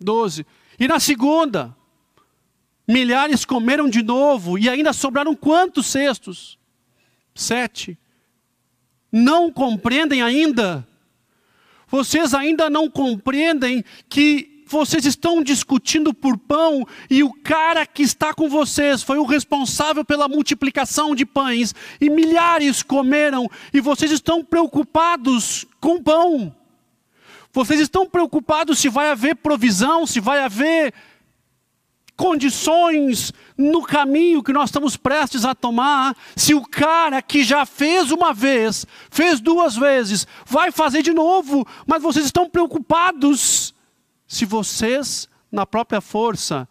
Doze. 0.00 0.46
E 0.78 0.86
na 0.86 1.00
segunda, 1.00 1.74
milhares 2.86 3.44
comeram 3.44 3.90
de 3.90 4.04
novo. 4.04 4.56
E 4.56 4.68
ainda 4.68 4.92
sobraram 4.92 5.34
quantos 5.34 5.86
cestos? 5.86 6.56
Sete 7.34 7.98
não 9.12 9.50
compreendem 9.50 10.22
ainda? 10.22 10.86
Vocês 11.88 12.32
ainda 12.32 12.70
não 12.70 12.88
compreendem 12.88 13.84
que 14.08 14.59
vocês 14.70 15.04
estão 15.04 15.42
discutindo 15.42 16.14
por 16.14 16.38
pão 16.38 16.86
e 17.10 17.24
o 17.24 17.32
cara 17.42 17.84
que 17.84 18.04
está 18.04 18.32
com 18.32 18.48
vocês 18.48 19.02
foi 19.02 19.18
o 19.18 19.24
responsável 19.24 20.04
pela 20.04 20.28
multiplicação 20.28 21.12
de 21.12 21.26
pães 21.26 21.74
e 22.00 22.08
milhares 22.08 22.80
comeram 22.80 23.50
e 23.74 23.80
vocês 23.80 24.12
estão 24.12 24.44
preocupados 24.44 25.66
com 25.80 26.00
pão. 26.00 26.54
Vocês 27.52 27.80
estão 27.80 28.06
preocupados 28.06 28.78
se 28.78 28.88
vai 28.88 29.10
haver 29.10 29.34
provisão, 29.34 30.06
se 30.06 30.20
vai 30.20 30.38
haver 30.38 30.94
condições 32.16 33.32
no 33.58 33.82
caminho 33.82 34.42
que 34.42 34.52
nós 34.52 34.68
estamos 34.68 34.96
prestes 34.96 35.44
a 35.44 35.52
tomar, 35.52 36.14
se 36.36 36.54
o 36.54 36.62
cara 36.62 37.20
que 37.20 37.42
já 37.42 37.66
fez 37.66 38.12
uma 38.12 38.32
vez, 38.32 38.86
fez 39.10 39.40
duas 39.40 39.74
vezes, 39.74 40.28
vai 40.46 40.70
fazer 40.70 41.02
de 41.02 41.12
novo, 41.12 41.66
mas 41.86 42.00
vocês 42.00 42.24
estão 42.24 42.48
preocupados 42.48 43.74
se 44.30 44.44
vocês, 44.44 45.28
na 45.50 45.66
própria 45.66 46.00
força, 46.00 46.68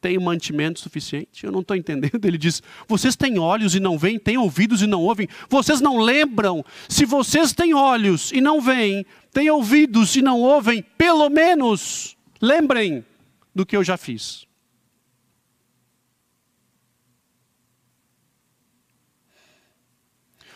têm 0.00 0.16
mantimento 0.16 0.78
suficiente? 0.78 1.44
Eu 1.44 1.50
não 1.50 1.58
estou 1.58 1.76
entendendo. 1.76 2.22
Ele 2.24 2.38
diz: 2.38 2.62
vocês 2.86 3.16
têm 3.16 3.36
olhos 3.36 3.74
e 3.74 3.80
não 3.80 3.98
veem, 3.98 4.16
têm 4.16 4.38
ouvidos 4.38 4.80
e 4.80 4.86
não 4.86 5.02
ouvem, 5.02 5.28
vocês 5.48 5.80
não 5.80 5.98
lembram. 5.98 6.64
Se 6.88 7.04
vocês 7.04 7.52
têm 7.52 7.74
olhos 7.74 8.30
e 8.30 8.40
não 8.40 8.60
veem, 8.60 9.04
têm 9.32 9.50
ouvidos 9.50 10.14
e 10.14 10.22
não 10.22 10.40
ouvem, 10.40 10.84
pelo 10.96 11.28
menos 11.28 12.16
lembrem 12.40 13.04
do 13.52 13.66
que 13.66 13.76
eu 13.76 13.82
já 13.82 13.96
fiz. 13.96 14.46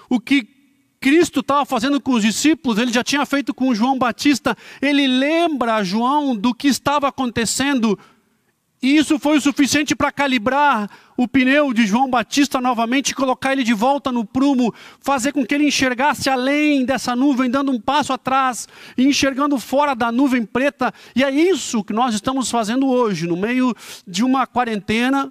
O 0.09 0.21
que 0.21 0.54
Cristo 1.05 1.41
estava 1.41 1.67
fazendo 1.67 2.01
com 2.01 2.13
os 2.13 2.23
discípulos, 2.23 2.79
ele 2.79 2.91
já 2.91 3.05
tinha 3.05 3.27
feito 3.27 3.53
com 3.53 3.75
João 3.75 3.99
Batista. 3.99 4.57
Ele 4.81 5.07
lembra 5.07 5.85
João 5.85 6.35
do 6.35 6.55
que 6.55 6.67
estava 6.67 7.09
acontecendo. 7.09 7.99
E 8.83 8.97
isso 8.97 9.19
foi 9.19 9.37
o 9.37 9.41
suficiente 9.43 9.95
para 9.95 10.11
calibrar 10.11 10.89
o 11.15 11.29
pneu 11.29 11.75
de 11.75 11.87
João 11.87 12.09
Batista 12.09 12.59
novamente, 12.59 13.15
colocar 13.15 13.53
ele 13.53 13.63
de 13.63 13.75
volta 13.75 14.11
no 14.11 14.25
prumo, 14.25 14.75
fazer 14.99 15.33
com 15.33 15.45
que 15.45 15.55
ele 15.55 15.67
enxergasse 15.67 16.31
além 16.31 16.87
dessa 16.87 17.15
nuvem, 17.15 17.51
dando 17.51 17.71
um 17.71 17.79
passo 17.79 18.11
atrás 18.11 18.67
e 18.97 19.05
enxergando 19.05 19.59
fora 19.59 19.95
da 19.95 20.11
nuvem 20.11 20.47
preta. 20.47 20.91
E 21.15 21.23
é 21.23 21.31
isso 21.31 21.85
que 21.85 21.93
nós 21.93 22.15
estamos 22.15 22.51
fazendo 22.51 22.89
hoje, 22.89 23.27
no 23.27 23.37
meio 23.37 23.75
de 24.07 24.25
uma 24.25 24.47
quarentena, 24.47 25.31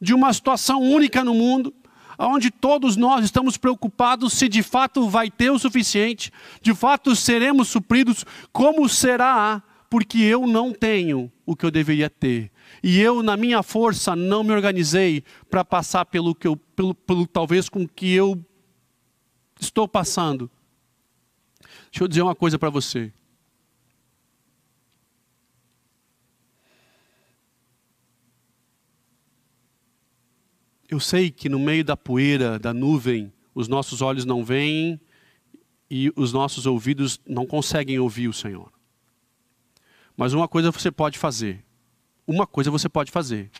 de 0.00 0.12
uma 0.12 0.32
situação 0.32 0.82
única 0.82 1.22
no 1.22 1.32
mundo 1.32 1.72
onde 2.18 2.50
todos 2.50 2.96
nós 2.96 3.24
estamos 3.24 3.56
preocupados 3.56 4.32
se 4.32 4.48
de 4.48 4.62
fato 4.62 5.08
vai 5.08 5.30
ter 5.30 5.50
o 5.50 5.58
suficiente, 5.58 6.32
de 6.60 6.74
fato 6.74 7.14
seremos 7.14 7.68
supridos, 7.68 8.24
como 8.52 8.88
será, 8.88 9.62
porque 9.88 10.18
eu 10.18 10.46
não 10.46 10.72
tenho 10.72 11.30
o 11.46 11.54
que 11.54 11.64
eu 11.64 11.70
deveria 11.70 12.10
ter. 12.10 12.50
E 12.82 13.00
eu, 13.00 13.22
na 13.22 13.36
minha 13.36 13.62
força, 13.62 14.16
não 14.16 14.42
me 14.42 14.52
organizei 14.52 15.22
para 15.48 15.64
passar 15.64 16.04
pelo 16.04 16.34
que 16.34 16.46
eu, 16.46 16.56
pelo, 16.56 16.94
pelo 16.94 17.26
talvez 17.26 17.68
com 17.68 17.86
que 17.86 18.12
eu 18.12 18.44
estou 19.60 19.86
passando. 19.86 20.50
Deixa 21.90 22.04
eu 22.04 22.08
dizer 22.08 22.22
uma 22.22 22.34
coisa 22.34 22.58
para 22.58 22.70
você. 22.70 23.12
Eu 30.94 31.00
sei 31.00 31.28
que 31.28 31.48
no 31.48 31.58
meio 31.58 31.84
da 31.84 31.96
poeira, 31.96 32.56
da 32.56 32.72
nuvem, 32.72 33.32
os 33.52 33.66
nossos 33.66 34.00
olhos 34.00 34.24
não 34.24 34.44
veem 34.44 35.00
e 35.90 36.12
os 36.14 36.32
nossos 36.32 36.66
ouvidos 36.66 37.20
não 37.26 37.44
conseguem 37.44 37.98
ouvir 37.98 38.28
o 38.28 38.32
Senhor. 38.32 38.72
Mas 40.16 40.32
uma 40.32 40.46
coisa 40.46 40.70
você 40.70 40.92
pode 40.92 41.18
fazer. 41.18 41.64
Uma 42.24 42.46
coisa 42.46 42.70
você 42.70 42.88
pode 42.88 43.10
fazer. 43.10 43.50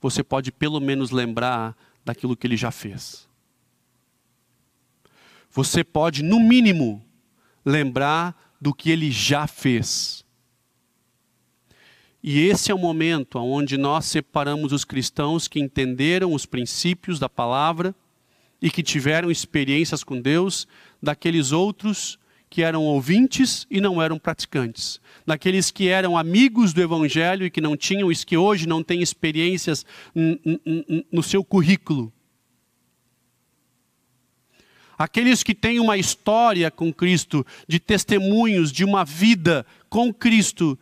Você 0.00 0.22
pode 0.22 0.52
pelo 0.52 0.78
menos 0.78 1.10
lembrar 1.10 1.76
daquilo 2.04 2.36
que 2.36 2.46
ele 2.46 2.56
já 2.56 2.70
fez. 2.70 3.28
Você 5.50 5.82
pode, 5.82 6.22
no 6.22 6.38
mínimo, 6.38 7.04
lembrar 7.64 8.54
do 8.60 8.72
que 8.72 8.88
ele 8.88 9.10
já 9.10 9.48
fez. 9.48 10.24
E 12.22 12.40
esse 12.40 12.70
é 12.70 12.74
o 12.74 12.78
momento 12.78 13.38
onde 13.38 13.78
nós 13.78 14.04
separamos 14.04 14.72
os 14.72 14.84
cristãos 14.84 15.48
que 15.48 15.58
entenderam 15.58 16.34
os 16.34 16.44
princípios 16.44 17.18
da 17.18 17.28
palavra 17.28 17.94
e 18.60 18.70
que 18.70 18.82
tiveram 18.82 19.30
experiências 19.30 20.04
com 20.04 20.20
Deus, 20.20 20.68
daqueles 21.02 21.50
outros 21.50 22.18
que 22.50 22.62
eram 22.62 22.82
ouvintes 22.82 23.66
e 23.70 23.80
não 23.80 24.02
eram 24.02 24.18
praticantes, 24.18 25.00
daqueles 25.24 25.70
que 25.70 25.88
eram 25.88 26.18
amigos 26.18 26.72
do 26.72 26.82
Evangelho 26.82 27.46
e 27.46 27.50
que 27.50 27.60
não 27.60 27.76
tinham, 27.76 28.10
que 28.26 28.36
hoje 28.36 28.66
não 28.66 28.82
têm 28.82 29.00
experiências 29.00 29.86
no 31.10 31.22
seu 31.22 31.42
currículo. 31.42 32.12
Aqueles 34.98 35.42
que 35.42 35.54
têm 35.54 35.80
uma 35.80 35.96
história 35.96 36.70
com 36.70 36.92
Cristo, 36.92 37.46
de 37.66 37.80
testemunhos 37.80 38.70
de 38.70 38.84
uma 38.84 39.02
vida 39.04 39.64
com 39.88 40.12
Cristo 40.12 40.78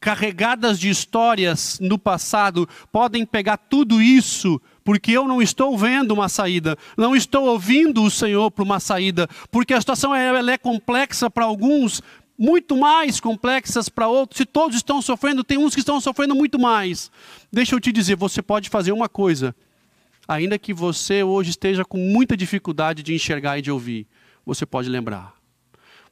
carregadas 0.00 0.78
de 0.78 0.88
histórias 0.88 1.78
no 1.80 1.98
passado, 1.98 2.68
podem 2.92 3.26
pegar 3.26 3.56
tudo 3.56 4.00
isso, 4.00 4.60
porque 4.84 5.12
eu 5.12 5.26
não 5.26 5.42
estou 5.42 5.76
vendo 5.76 6.12
uma 6.12 6.28
saída, 6.28 6.76
não 6.96 7.14
estou 7.14 7.46
ouvindo 7.46 8.02
o 8.02 8.10
Senhor 8.10 8.50
para 8.50 8.64
uma 8.64 8.80
saída, 8.80 9.28
porque 9.50 9.74
a 9.74 9.80
situação 9.80 10.14
ela 10.14 10.52
é 10.52 10.58
complexa 10.58 11.28
para 11.28 11.44
alguns, 11.44 12.02
muito 12.38 12.76
mais 12.76 13.18
complexas 13.18 13.88
para 13.88 14.08
outros. 14.08 14.38
Se 14.38 14.46
todos 14.46 14.76
estão 14.76 15.02
sofrendo, 15.02 15.42
tem 15.42 15.58
uns 15.58 15.74
que 15.74 15.80
estão 15.80 16.00
sofrendo 16.00 16.34
muito 16.34 16.58
mais. 16.58 17.10
Deixa 17.52 17.74
eu 17.74 17.80
te 17.80 17.90
dizer, 17.90 18.14
você 18.14 18.40
pode 18.40 18.68
fazer 18.68 18.92
uma 18.92 19.08
coisa, 19.08 19.54
ainda 20.26 20.58
que 20.58 20.72
você 20.72 21.22
hoje 21.22 21.50
esteja 21.50 21.84
com 21.84 21.98
muita 21.98 22.36
dificuldade 22.36 23.02
de 23.02 23.14
enxergar 23.14 23.58
e 23.58 23.62
de 23.62 23.70
ouvir, 23.70 24.06
você 24.46 24.64
pode 24.64 24.88
lembrar. 24.88 25.37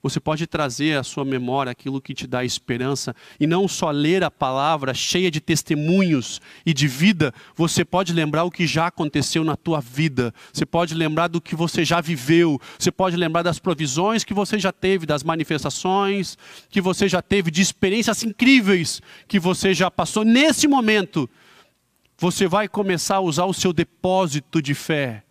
Você 0.09 0.21
pode 0.21 0.47
trazer 0.47 0.97
à 0.97 1.03
sua 1.03 1.25
memória 1.25 1.73
aquilo 1.73 2.01
que 2.01 2.15
te 2.15 2.29
dá 2.29 2.45
esperança 2.45 3.13
e 3.41 3.47
não 3.47 3.67
só 3.67 3.91
ler 3.91 4.23
a 4.23 4.31
palavra 4.31 4.95
cheia 4.95 5.33
de 5.33 5.41
testemunhos 5.41 6.41
e 6.65 6.73
de 6.73 6.87
vida, 6.87 7.35
você 7.57 7.85
pode 7.85 8.13
lembrar 8.13 8.45
o 8.45 8.51
que 8.51 8.69
já 8.69 8.87
aconteceu 8.87 9.43
na 9.43 9.57
tua 9.57 9.81
vida. 9.81 10.33
Você 10.53 10.65
pode 10.65 10.95
lembrar 10.95 11.27
do 11.27 11.41
que 11.41 11.57
você 11.57 11.85
já 11.85 12.01
viveu, 12.01 12.61
você 12.79 12.93
pode 12.93 13.17
lembrar 13.17 13.43
das 13.43 13.59
provisões 13.59 14.23
que 14.23 14.33
você 14.33 14.61
já 14.61 14.71
teve, 14.71 15.07
das 15.07 15.25
manifestações 15.25 16.39
que 16.71 16.81
você 16.81 17.09
já 17.09 17.21
teve, 17.21 17.51
de 17.51 17.61
experiências 17.61 18.23
incríveis 18.23 19.03
que 19.27 19.41
você 19.41 19.75
já 19.75 19.91
passou 19.91 20.25
nesse 20.25 20.69
momento. 20.69 21.29
Você 22.17 22.47
vai 22.47 22.69
começar 22.69 23.17
a 23.17 23.21
usar 23.21 23.47
o 23.47 23.53
seu 23.53 23.73
depósito 23.73 24.63
de 24.63 24.73
fé. 24.73 25.25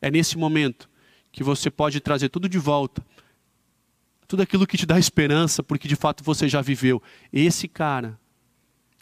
É 0.00 0.12
nesse 0.12 0.38
momento 0.38 0.89
que 1.32 1.44
você 1.44 1.70
pode 1.70 2.00
trazer 2.00 2.28
tudo 2.28 2.48
de 2.48 2.58
volta. 2.58 3.04
Tudo 4.26 4.42
aquilo 4.42 4.66
que 4.66 4.76
te 4.76 4.86
dá 4.86 4.98
esperança, 4.98 5.62
porque 5.62 5.88
de 5.88 5.96
fato 5.96 6.22
você 6.22 6.48
já 6.48 6.60
viveu. 6.60 7.02
Esse 7.32 7.66
cara, 7.66 8.18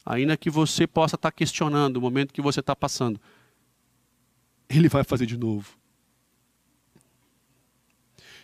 ainda 0.04 0.36
que 0.36 0.50
você 0.50 0.86
possa 0.86 1.16
estar 1.16 1.30
questionando 1.30 1.96
o 1.96 2.00
momento 2.00 2.32
que 2.32 2.40
você 2.40 2.60
está 2.60 2.74
passando, 2.74 3.20
ele 4.68 4.88
vai 4.88 5.04
fazer 5.04 5.26
de 5.26 5.36
novo. 5.36 5.76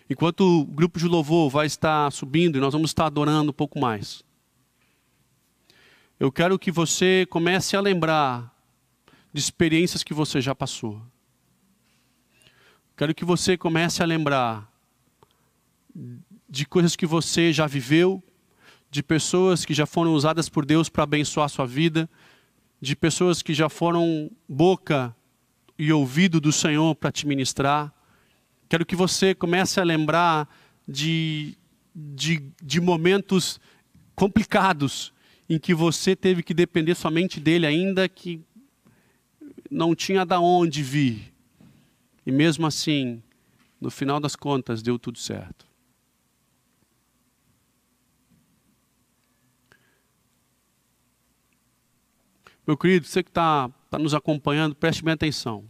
Enquanto 0.08 0.40
o 0.42 0.64
grupo 0.64 0.98
de 0.98 1.06
louvor 1.06 1.48
vai 1.48 1.66
estar 1.66 2.10
subindo 2.12 2.56
e 2.56 2.60
nós 2.60 2.72
vamos 2.72 2.90
estar 2.90 3.06
adorando 3.06 3.50
um 3.50 3.54
pouco 3.54 3.78
mais, 3.78 4.22
eu 6.20 6.30
quero 6.30 6.58
que 6.58 6.70
você 6.70 7.26
comece 7.30 7.76
a 7.76 7.80
lembrar 7.80 8.54
de 9.32 9.40
experiências 9.40 10.02
que 10.02 10.14
você 10.14 10.40
já 10.40 10.54
passou. 10.54 11.02
Quero 12.96 13.12
que 13.12 13.24
você 13.24 13.56
comece 13.56 14.04
a 14.04 14.06
lembrar 14.06 14.72
de 16.48 16.64
coisas 16.64 16.94
que 16.94 17.04
você 17.04 17.52
já 17.52 17.66
viveu, 17.66 18.22
de 18.88 19.02
pessoas 19.02 19.64
que 19.64 19.74
já 19.74 19.84
foram 19.84 20.14
usadas 20.14 20.48
por 20.48 20.64
Deus 20.64 20.88
para 20.88 21.02
abençoar 21.02 21.46
a 21.46 21.48
sua 21.48 21.66
vida, 21.66 22.08
de 22.80 22.94
pessoas 22.94 23.42
que 23.42 23.52
já 23.52 23.68
foram 23.68 24.30
boca 24.48 25.14
e 25.76 25.92
ouvido 25.92 26.40
do 26.40 26.52
Senhor 26.52 26.94
para 26.94 27.10
te 27.10 27.26
ministrar. 27.26 27.92
Quero 28.68 28.86
que 28.86 28.94
você 28.94 29.34
comece 29.34 29.80
a 29.80 29.84
lembrar 29.84 30.48
de, 30.86 31.58
de, 31.92 32.44
de 32.62 32.80
momentos 32.80 33.60
complicados 34.14 35.12
em 35.50 35.58
que 35.58 35.74
você 35.74 36.14
teve 36.14 36.44
que 36.44 36.54
depender 36.54 36.94
somente 36.94 37.40
dele, 37.40 37.66
ainda 37.66 38.08
que 38.08 38.40
não 39.68 39.96
tinha 39.96 40.24
da 40.24 40.38
onde 40.38 40.80
vir. 40.80 41.33
E 42.26 42.32
mesmo 42.32 42.66
assim, 42.66 43.22
no 43.80 43.90
final 43.90 44.18
das 44.18 44.34
contas, 44.34 44.82
deu 44.82 44.98
tudo 44.98 45.18
certo. 45.18 45.66
Meu 52.66 52.78
querido, 52.78 53.06
você 53.06 53.22
que 53.22 53.28
está 53.28 53.68
tá 53.90 53.98
nos 53.98 54.14
acompanhando, 54.14 54.74
preste 54.74 55.04
bem 55.04 55.12
atenção. 55.12 55.68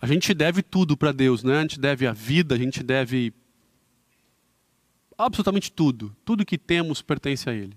A 0.00 0.06
gente 0.06 0.34
deve 0.34 0.62
tudo 0.62 0.96
para 0.96 1.12
Deus, 1.12 1.44
né? 1.44 1.58
A 1.58 1.62
gente 1.62 1.78
deve 1.78 2.06
a 2.06 2.12
vida, 2.12 2.54
a 2.54 2.58
gente 2.58 2.82
deve 2.82 3.32
absolutamente 5.16 5.70
tudo. 5.70 6.14
Tudo 6.24 6.44
que 6.44 6.58
temos 6.58 7.02
pertence 7.02 7.48
a 7.48 7.52
Ele. 7.52 7.76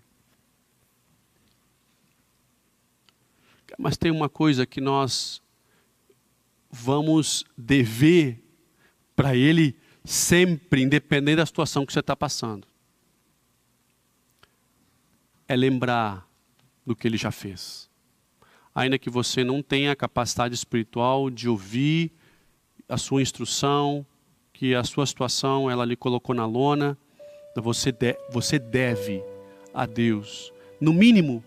Mas 3.81 3.97
tem 3.97 4.11
uma 4.11 4.29
coisa 4.29 4.63
que 4.63 4.79
nós 4.79 5.41
vamos 6.69 7.43
dever 7.57 8.39
para 9.15 9.35
Ele 9.35 9.75
sempre, 10.05 10.83
independente 10.83 11.37
da 11.37 11.45
situação 11.47 11.83
que 11.83 11.91
você 11.91 11.99
está 11.99 12.15
passando. 12.15 12.67
É 15.47 15.55
lembrar 15.55 16.29
do 16.85 16.95
que 16.95 17.07
Ele 17.07 17.17
já 17.17 17.31
fez. 17.31 17.89
Ainda 18.75 18.99
que 18.99 19.09
você 19.09 19.43
não 19.43 19.63
tenha 19.63 19.93
a 19.93 19.95
capacidade 19.95 20.53
espiritual 20.53 21.31
de 21.31 21.49
ouvir 21.49 22.11
a 22.87 22.97
sua 22.97 23.23
instrução, 23.23 24.05
que 24.53 24.75
a 24.75 24.83
sua 24.83 25.07
situação 25.07 25.71
ela 25.71 25.85
lhe 25.85 25.95
colocou 25.95 26.35
na 26.35 26.45
lona, 26.45 26.95
você, 27.55 27.91
de, 27.91 28.15
você 28.29 28.59
deve 28.59 29.23
a 29.73 29.87
Deus, 29.87 30.53
no 30.79 30.93
mínimo, 30.93 31.43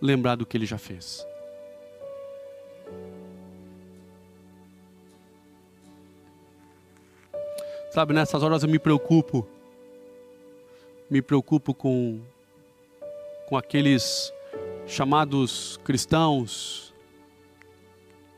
lembrar 0.00 0.34
do 0.34 0.46
que 0.46 0.56
Ele 0.56 0.64
já 0.64 0.78
fez. 0.78 1.27
Sabe, 7.98 8.14
nessas 8.14 8.44
horas 8.44 8.62
eu 8.62 8.68
me 8.68 8.78
preocupo. 8.78 9.44
Me 11.10 11.20
preocupo 11.20 11.74
com, 11.74 12.20
com 13.48 13.56
aqueles 13.56 14.32
chamados 14.86 15.80
cristãos 15.82 16.94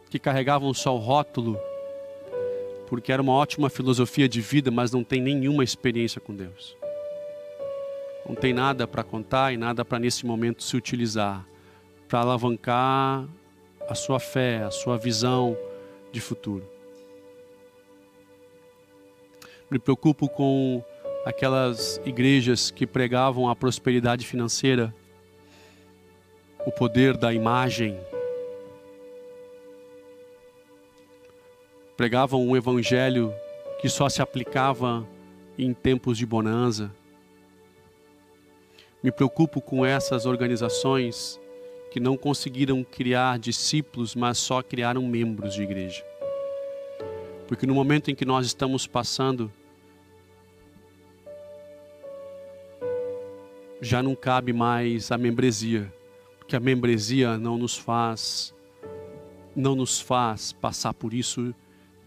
que 0.09 0.19
carregavam 0.19 0.73
só 0.73 0.95
o 0.97 0.99
rótulo, 0.99 1.61
porque 2.89 3.13
era 3.13 3.21
uma 3.21 3.35
ótima 3.35 3.69
filosofia 3.69 4.27
de 4.27 4.41
vida, 4.41 4.71
mas 4.71 4.93
não 4.93 5.05
tem 5.05 5.21
nenhuma 5.21 5.63
experiência 5.63 6.23
com 6.23 6.35
Deus. 6.35 6.75
Não 8.27 8.35
tem 8.35 8.55
nada 8.55 8.89
para 8.89 9.05
contar 9.05 9.53
e 9.53 9.59
nada 9.59 9.85
para 9.85 9.99
nesse 9.99 10.25
momento 10.25 10.63
se 10.63 10.75
utilizar 10.75 11.47
para 12.09 12.21
alavancar 12.21 13.29
a 13.87 13.95
sua 13.95 14.19
fé, 14.19 14.63
a 14.63 14.71
sua 14.71 14.97
visão 14.97 15.55
de 16.11 16.19
futuro. 16.19 16.80
Me 19.71 19.79
preocupo 19.79 20.29
com 20.29 20.83
aquelas 21.25 22.01
igrejas 22.05 22.73
que 22.73 22.87
pregavam 22.87 23.49
a 23.49 23.55
prosperidade 23.55 24.27
financeira, 24.27 24.93
o 26.67 26.73
poder 26.73 27.17
da 27.17 27.33
imagem, 27.33 27.97
pregavam 31.97 32.45
um 32.45 32.57
evangelho 32.57 33.33
que 33.81 33.89
só 33.89 34.09
se 34.09 34.21
aplicava 34.21 35.07
em 35.57 35.73
tempos 35.73 36.19
de 36.19 36.27
bonança. 36.27 36.91
Me 39.03 39.13
preocupo 39.13 39.61
com 39.61 39.87
essas 39.87 40.27
organizações 40.27 41.39
que 41.93 42.01
não 42.01 42.17
conseguiram 42.17 42.83
criar 42.83 43.39
discípulos, 43.39 44.17
mas 44.17 44.39
só 44.39 44.63
criaram 44.63 45.03
membros 45.03 45.55
de 45.55 45.63
igreja. 45.63 46.05
Porque 47.47 47.67
no 47.67 47.75
momento 47.75 48.11
em 48.11 48.15
que 48.15 48.25
nós 48.25 48.47
estamos 48.47 48.87
passando, 48.87 49.51
já 53.81 54.03
não 54.03 54.15
cabe 54.15 54.53
mais 54.53 55.11
a 55.11 55.17
membresia, 55.17 55.93
porque 56.39 56.55
a 56.55 56.61
membresia 56.61 57.39
não 57.39 57.57
nos 57.57 57.77
faz 57.77 58.55
não 59.55 59.75
nos 59.75 60.01
faz 60.01 60.53
passar 60.53 60.95
por 60.95 61.13
isso 61.13 61.55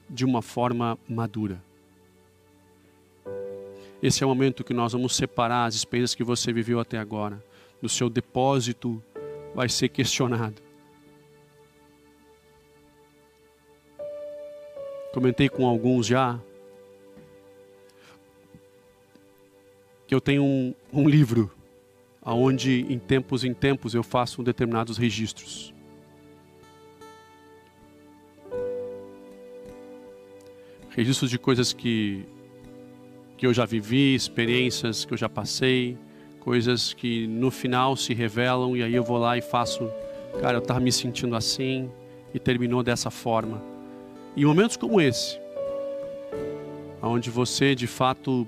de 0.09 0.23
uma 0.23 0.41
forma 0.41 0.97
madura. 1.07 1.61
Esse 4.01 4.23
é 4.23 4.25
o 4.25 4.29
momento 4.29 4.63
que 4.63 4.73
nós 4.73 4.93
vamos 4.93 5.15
separar 5.15 5.65
as 5.65 5.75
experiências 5.75 6.15
que 6.15 6.23
você 6.23 6.51
viveu 6.53 6.79
até 6.79 6.97
agora. 6.97 7.43
No 7.81 7.89
seu 7.89 8.09
depósito 8.09 9.01
vai 9.53 9.69
ser 9.69 9.89
questionado. 9.89 10.61
Comentei 15.13 15.47
com 15.47 15.67
alguns 15.67 16.07
já 16.07 16.39
que 20.07 20.15
eu 20.15 20.19
tenho 20.19 20.43
um, 20.43 20.73
um 20.91 21.07
livro 21.07 21.51
onde 22.25 22.85
em 22.89 22.99
tempos 22.99 23.43
em 23.43 23.53
tempos 23.53 23.93
eu 23.93 24.03
faço 24.03 24.43
determinados 24.43 24.97
registros. 24.97 25.73
registros 30.95 31.29
de 31.29 31.39
coisas 31.39 31.73
que, 31.73 32.23
que 33.37 33.45
eu 33.45 33.53
já 33.53 33.65
vivi, 33.65 34.13
experiências 34.13 35.05
que 35.05 35.13
eu 35.13 35.17
já 35.17 35.27
passei, 35.27 35.97
coisas 36.39 36.93
que 36.93 37.27
no 37.27 37.49
final 37.49 37.95
se 37.95 38.13
revelam 38.13 38.75
e 38.77 38.83
aí 38.83 38.93
eu 38.93 39.03
vou 39.03 39.17
lá 39.17 39.37
e 39.37 39.41
faço, 39.41 39.89
cara, 40.39 40.57
eu 40.57 40.59
estava 40.59 40.79
me 40.79 40.91
sentindo 40.91 41.35
assim 41.35 41.89
e 42.33 42.39
terminou 42.39 42.83
dessa 42.83 43.09
forma. 43.09 43.61
E 44.35 44.45
momentos 44.45 44.77
como 44.77 45.01
esse, 45.01 45.39
onde 47.01 47.29
você 47.29 47.75
de 47.75 47.87
fato 47.87 48.47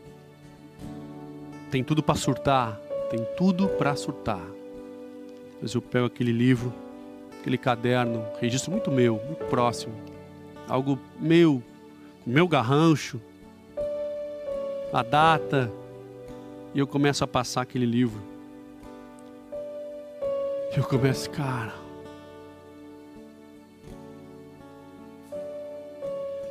tem 1.72 1.84
tudo 1.84 2.04
para 2.04 2.16
surtar, 2.16 2.80
tem 3.10 3.26
tudo 3.38 3.68
para 3.68 3.96
surtar. 3.96 4.46
Mas 5.62 5.74
eu 5.74 5.82
pego 5.82 6.06
aquele 6.06 6.32
livro, 6.32 6.74
aquele 7.40 7.58
caderno, 7.58 8.26
registro 8.40 8.72
muito 8.72 8.92
meu, 8.92 9.22
muito 9.26 9.46
próximo, 9.46 9.94
algo 10.68 11.00
meu, 11.20 11.62
meu 12.26 12.48
garrancho, 12.48 13.20
a 14.92 15.04
data, 15.04 15.72
e 16.74 16.80
eu 16.80 16.88
começo 16.88 17.24
a 17.24 17.28
passar 17.28 17.62
aquele 17.62 17.86
livro. 17.86 18.22
E 20.74 20.78
eu 20.78 20.84
começo, 20.84 21.30
cara. 21.30 21.74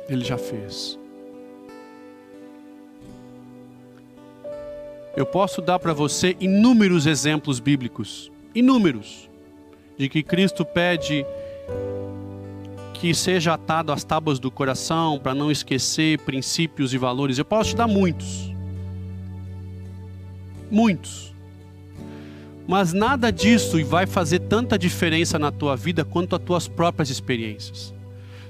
Ele 0.09 0.23
já 0.23 0.37
fez. 0.37 0.97
Eu 5.15 5.25
posso 5.25 5.61
dar 5.61 5.79
para 5.79 5.93
você 5.93 6.35
inúmeros 6.41 7.05
exemplos 7.05 7.59
bíblicos, 7.59 8.29
inúmeros, 8.53 9.29
de 9.97 10.09
que 10.09 10.21
Cristo 10.21 10.65
pede 10.65 11.25
que 12.95 13.13
seja 13.13 13.53
atado 13.53 13.93
às 13.93 14.03
tábuas 14.03 14.39
do 14.39 14.51
coração 14.51 15.17
para 15.17 15.33
não 15.33 15.49
esquecer 15.49 16.19
princípios 16.19 16.93
e 16.93 16.97
valores. 16.97 17.37
Eu 17.37 17.45
posso 17.45 17.69
te 17.69 17.75
dar 17.77 17.87
muitos. 17.87 18.53
Muitos. 20.69 21.33
Mas 22.67 22.91
nada 22.91 23.31
disso 23.31 23.83
vai 23.85 24.05
fazer 24.05 24.39
tanta 24.39 24.77
diferença 24.77 25.39
na 25.39 25.51
tua 25.51 25.77
vida 25.77 26.03
quanto 26.03 26.35
as 26.35 26.41
tuas 26.41 26.67
próprias 26.67 27.09
experiências. 27.09 27.93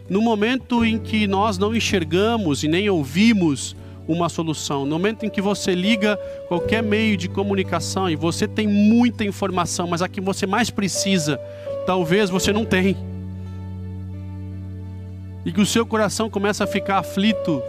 No 0.09 0.21
momento 0.21 0.83
em 0.85 0.97
que 0.97 1.27
nós 1.27 1.57
não 1.57 1.75
enxergamos 1.75 2.63
e 2.63 2.67
nem 2.67 2.89
ouvimos 2.89 3.75
uma 4.07 4.29
solução, 4.29 4.85
no 4.85 4.91
momento 4.91 5.25
em 5.25 5.29
que 5.29 5.41
você 5.41 5.73
liga 5.73 6.17
qualquer 6.47 6.83
meio 6.83 7.17
de 7.17 7.27
comunicação 7.27 8.09
e 8.09 8.15
você 8.15 8.47
tem 8.47 8.67
muita 8.67 9.23
informação, 9.23 9.87
mas 9.87 10.01
a 10.01 10.07
que 10.07 10.21
você 10.21 10.45
mais 10.45 10.69
precisa, 10.69 11.37
talvez 11.85 12.29
você 12.29 12.53
não 12.53 12.65
tenha 12.65 12.95
e 15.45 15.51
que 15.51 15.61
o 15.61 15.65
seu 15.65 15.85
coração 15.85 16.27
começa 16.27 16.63
a 16.63 16.67
ficar 16.67 16.97
aflito, 16.97 17.61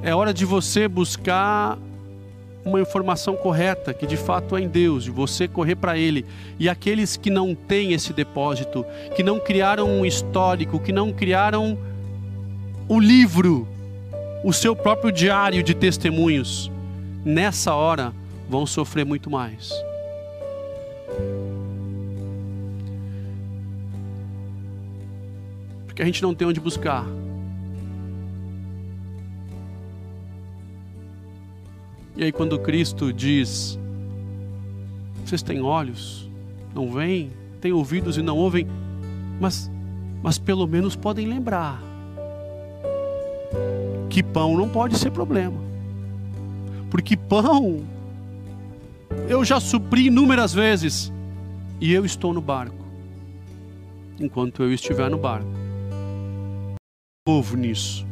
é 0.00 0.14
hora 0.14 0.32
de 0.32 0.44
você 0.44 0.86
buscar 0.86 1.76
uma 2.64 2.80
informação 2.80 3.34
correta, 3.34 3.92
que 3.92 4.06
de 4.06 4.16
fato 4.16 4.56
é 4.56 4.60
em 4.60 4.68
Deus, 4.68 5.02
de 5.02 5.10
você 5.10 5.48
correr 5.48 5.74
para 5.74 5.98
Ele. 5.98 6.24
E 6.60 6.68
aqueles 6.68 7.16
que 7.16 7.28
não 7.28 7.56
têm 7.56 7.92
esse 7.92 8.12
depósito, 8.12 8.86
que 9.16 9.24
não 9.24 9.40
criaram 9.40 9.90
um 9.90 10.06
histórico, 10.06 10.78
que 10.78 10.92
não 10.92 11.12
criaram 11.12 11.76
o 12.88 13.00
livro, 13.00 13.66
o 14.44 14.52
seu 14.52 14.74
próprio 14.74 15.12
diário 15.12 15.62
de 15.62 15.74
testemunhos, 15.74 16.70
nessa 17.24 17.74
hora 17.74 18.12
vão 18.48 18.66
sofrer 18.66 19.04
muito 19.04 19.30
mais. 19.30 19.72
porque 25.92 26.00
a 26.00 26.06
gente 26.06 26.22
não 26.22 26.34
tem 26.34 26.48
onde 26.48 26.58
buscar. 26.58 27.06
E 32.16 32.24
aí, 32.24 32.32
quando 32.32 32.58
Cristo 32.58 33.12
diz: 33.12 33.78
Vocês 35.24 35.42
têm 35.42 35.60
olhos, 35.60 36.30
não 36.74 36.90
veem, 36.90 37.30
têm 37.60 37.72
ouvidos 37.72 38.16
e 38.16 38.22
não 38.22 38.38
ouvem, 38.38 38.66
mas, 39.38 39.70
mas 40.22 40.38
pelo 40.38 40.66
menos 40.66 40.96
podem 40.96 41.26
lembrar 41.26 41.91
que 44.12 44.22
pão 44.22 44.58
não 44.58 44.68
pode 44.68 44.98
ser 44.98 45.10
problema, 45.10 45.56
porque 46.90 47.16
pão 47.16 47.80
eu 49.26 49.42
já 49.42 49.58
supri 49.58 50.08
inúmeras 50.08 50.52
vezes 50.52 51.10
e 51.80 51.94
eu 51.94 52.04
estou 52.04 52.34
no 52.34 52.40
barco, 52.42 52.84
enquanto 54.20 54.62
eu 54.62 54.70
estiver 54.70 55.08
no 55.08 55.16
barco 55.16 55.48
novo 57.26 57.56
nisso. 57.56 58.04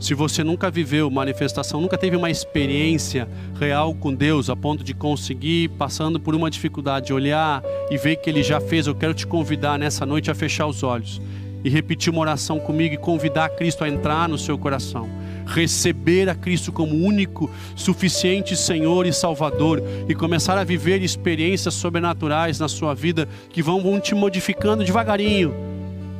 Se 0.00 0.12
você 0.12 0.42
nunca 0.42 0.72
viveu 0.72 1.08
manifestação, 1.08 1.80
nunca 1.80 1.96
teve 1.96 2.16
uma 2.16 2.30
experiência 2.30 3.28
real 3.60 3.94
com 3.94 4.12
Deus 4.12 4.50
a 4.50 4.56
ponto 4.56 4.82
de 4.82 4.92
conseguir, 4.92 5.68
passando 5.78 6.18
por 6.18 6.34
uma 6.34 6.50
dificuldade, 6.50 7.12
olhar 7.12 7.62
e 7.90 7.96
ver 7.96 8.16
que 8.16 8.28
Ele 8.28 8.42
já 8.42 8.60
fez, 8.60 8.88
eu 8.88 8.94
quero 8.94 9.14
te 9.14 9.24
convidar 9.24 9.78
nessa 9.78 10.04
noite 10.04 10.32
a 10.32 10.34
fechar 10.34 10.66
os 10.66 10.82
olhos 10.82 11.22
e 11.62 11.68
repetir 11.68 12.12
uma 12.12 12.22
oração 12.22 12.58
comigo 12.58 12.94
e 12.94 12.98
convidar 12.98 13.50
Cristo 13.50 13.84
a 13.84 13.88
entrar 13.88 14.28
no 14.28 14.36
seu 14.36 14.58
coração. 14.58 15.08
Receber 15.46 16.28
a 16.28 16.34
Cristo 16.34 16.72
como 16.72 16.94
único, 16.94 17.50
suficiente 17.76 18.56
Senhor 18.56 19.06
e 19.06 19.12
Salvador 19.12 19.82
e 20.08 20.14
começar 20.14 20.56
a 20.56 20.64
viver 20.64 21.02
experiências 21.02 21.74
sobrenaturais 21.74 22.58
na 22.58 22.68
sua 22.68 22.94
vida 22.94 23.28
que 23.50 23.62
vão, 23.62 23.82
vão 23.82 24.00
te 24.00 24.14
modificando 24.14 24.84
devagarinho 24.84 25.54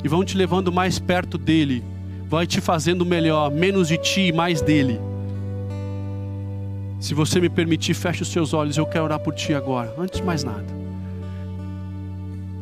e 0.03 0.07
vão 0.07 0.23
te 0.23 0.37
levando 0.37 0.71
mais 0.71 0.99
perto 0.99 1.37
dEle 1.37 1.83
vai 2.27 2.47
te 2.47 2.59
fazendo 2.59 3.05
melhor, 3.05 3.51
menos 3.51 3.87
de 3.87 3.97
ti 3.97 4.21
e 4.21 4.33
mais 4.33 4.61
dele. 4.61 4.99
Se 6.99 7.13
você 7.13 7.39
me 7.39 7.49
permitir, 7.49 7.93
feche 7.93 8.23
os 8.23 8.29
seus 8.29 8.53
olhos, 8.53 8.77
eu 8.77 8.85
quero 8.85 9.03
orar 9.03 9.19
por 9.19 9.33
ti 9.33 9.53
agora, 9.53 9.93
antes 9.97 10.19
de 10.19 10.25
mais 10.25 10.43
nada. 10.43 10.65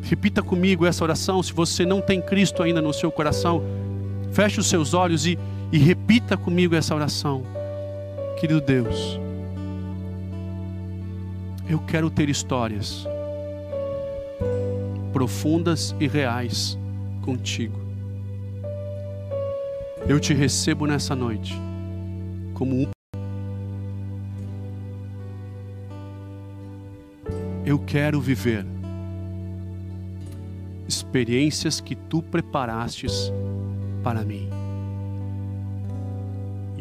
Repita 0.02 0.42
comigo 0.42 0.84
essa 0.84 1.02
oração, 1.02 1.42
se 1.42 1.52
você 1.52 1.86
não 1.86 2.02
tem 2.02 2.20
Cristo 2.20 2.62
ainda 2.62 2.82
no 2.82 2.92
seu 2.92 3.10
coração, 3.10 3.62
feche 4.32 4.60
os 4.60 4.66
seus 4.66 4.92
olhos 4.92 5.26
e, 5.26 5.38
e 5.74 5.78
repita 5.78 6.36
comigo 6.36 6.76
essa 6.76 6.94
oração. 6.94 7.42
Querido 8.38 8.60
Deus, 8.60 9.18
eu 11.68 11.80
quero 11.80 12.08
ter 12.08 12.28
histórias 12.28 13.04
profundas 15.12 15.92
e 15.98 16.06
reais 16.06 16.78
contigo. 17.22 17.76
Eu 20.08 20.20
te 20.20 20.32
recebo 20.32 20.86
nessa 20.86 21.16
noite 21.16 21.60
como 22.54 22.76
um. 22.76 22.90
Eu 27.66 27.80
quero 27.80 28.20
viver 28.20 28.64
experiências 30.86 31.80
que 31.80 31.96
tu 31.96 32.22
preparastes 32.22 33.32
para 34.04 34.24
mim. 34.24 34.63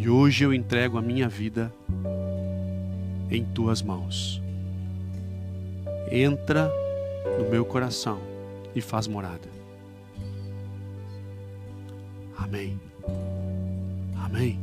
E 0.04 0.10
hoje 0.10 0.44
eu 0.44 0.54
entrego 0.54 0.98
a 0.98 1.02
minha 1.02 1.30
vida 1.30 1.74
em 3.32 3.46
tuas 3.46 3.82
mãos. 3.82 4.42
Entra 6.12 6.70
no 7.40 7.50
meu 7.50 7.64
coração 7.64 8.20
e 8.76 8.82
faz 8.82 9.08
morada. 9.08 9.48
Amém. 12.38 12.78
Amém. 14.18 14.60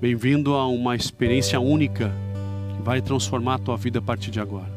Bem-vindo 0.00 0.54
a 0.54 0.66
uma 0.66 0.96
experiência 0.96 1.60
única 1.60 2.10
que 2.74 2.82
vai 2.82 3.02
transformar 3.02 3.56
a 3.56 3.58
tua 3.58 3.76
vida 3.76 3.98
a 3.98 4.02
partir 4.02 4.30
de 4.30 4.40
agora. 4.40 4.72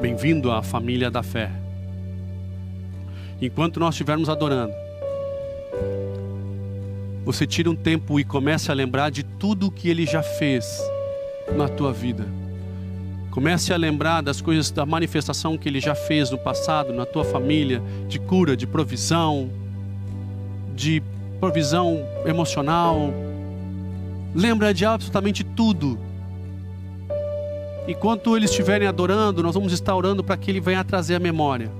Bem-vindo 0.00 0.52
à 0.52 0.62
família 0.62 1.10
da 1.10 1.24
fé. 1.24 1.50
Enquanto 3.42 3.80
nós 3.80 3.96
estivermos 3.96 4.28
adorando, 4.28 4.85
você 7.26 7.44
tira 7.44 7.68
um 7.68 7.74
tempo 7.74 8.20
e 8.20 8.24
comece 8.24 8.70
a 8.70 8.74
lembrar 8.74 9.10
de 9.10 9.24
tudo 9.24 9.66
o 9.66 9.70
que 9.70 9.88
ele 9.88 10.06
já 10.06 10.22
fez 10.22 10.80
na 11.56 11.68
tua 11.68 11.92
vida. 11.92 12.24
Comece 13.32 13.72
a 13.72 13.76
lembrar 13.76 14.20
das 14.20 14.40
coisas, 14.40 14.70
da 14.70 14.86
manifestação 14.86 15.58
que 15.58 15.68
ele 15.68 15.80
já 15.80 15.96
fez 15.96 16.30
no 16.30 16.38
passado, 16.38 16.92
na 16.92 17.04
tua 17.04 17.24
família, 17.24 17.82
de 18.08 18.20
cura, 18.20 18.56
de 18.56 18.64
provisão, 18.64 19.50
de 20.76 21.02
provisão 21.40 21.98
emocional. 22.24 23.12
Lembra 24.32 24.72
de 24.72 24.86
absolutamente 24.86 25.42
tudo 25.42 25.98
Enquanto 27.88 28.36
eles 28.36 28.50
estiverem 28.50 28.88
adorando, 28.88 29.44
nós 29.44 29.54
vamos 29.54 29.72
estar 29.72 29.94
orando 29.94 30.24
para 30.24 30.36
que 30.36 30.50
Ele 30.50 30.58
venha 30.58 30.82
trazer 30.82 31.14
a 31.14 31.20
memória, 31.20 31.70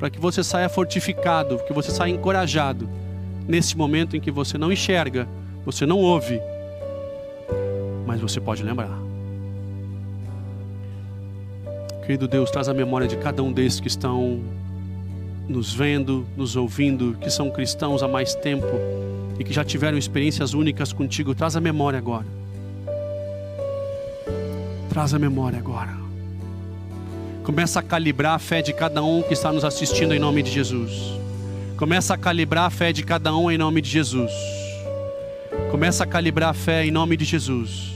para 0.00 0.10
que 0.10 0.18
você 0.18 0.42
saia 0.42 0.68
fortificado, 0.68 1.60
que 1.64 1.72
você 1.72 1.92
saia 1.92 2.10
encorajado 2.10 2.88
nesse 3.46 3.76
momento 3.76 4.16
em 4.16 4.20
que 4.20 4.30
você 4.30 4.56
não 4.58 4.72
enxerga, 4.72 5.28
você 5.64 5.86
não 5.86 5.98
ouve, 5.98 6.40
mas 8.06 8.20
você 8.20 8.40
pode 8.40 8.62
lembrar. 8.62 8.98
Querido 12.04 12.28
Deus, 12.28 12.50
traz 12.50 12.68
a 12.68 12.74
memória 12.74 13.08
de 13.08 13.16
cada 13.16 13.42
um 13.42 13.50
desses 13.50 13.80
que 13.80 13.88
estão 13.88 14.42
nos 15.48 15.72
vendo, 15.72 16.26
nos 16.36 16.54
ouvindo, 16.54 17.16
que 17.20 17.30
são 17.30 17.50
cristãos 17.50 18.02
há 18.02 18.08
mais 18.08 18.34
tempo 18.34 18.66
e 19.38 19.44
que 19.44 19.52
já 19.52 19.64
tiveram 19.64 19.96
experiências 19.96 20.52
únicas 20.52 20.92
contigo. 20.92 21.34
Traz 21.34 21.56
a 21.56 21.60
memória 21.60 21.98
agora. 21.98 22.26
Traz 24.90 25.14
a 25.14 25.18
memória 25.18 25.58
agora. 25.58 25.96
Começa 27.42 27.80
a 27.80 27.82
calibrar 27.82 28.34
a 28.34 28.38
fé 28.38 28.62
de 28.62 28.72
cada 28.72 29.02
um 29.02 29.22
que 29.22 29.32
está 29.32 29.52
nos 29.52 29.64
assistindo 29.64 30.14
em 30.14 30.18
nome 30.18 30.42
de 30.42 30.50
Jesus. 30.50 31.23
Começa 31.84 32.14
a 32.14 32.16
calibrar 32.16 32.64
a 32.64 32.70
fé 32.70 32.94
de 32.94 33.02
cada 33.02 33.36
um 33.36 33.50
em 33.50 33.58
nome 33.58 33.82
de 33.82 33.90
Jesus. 33.90 34.32
Começa 35.70 36.02
a 36.02 36.06
calibrar 36.06 36.48
a 36.48 36.54
fé 36.54 36.86
em 36.86 36.90
nome 36.90 37.14
de 37.14 37.26
Jesus. 37.26 37.92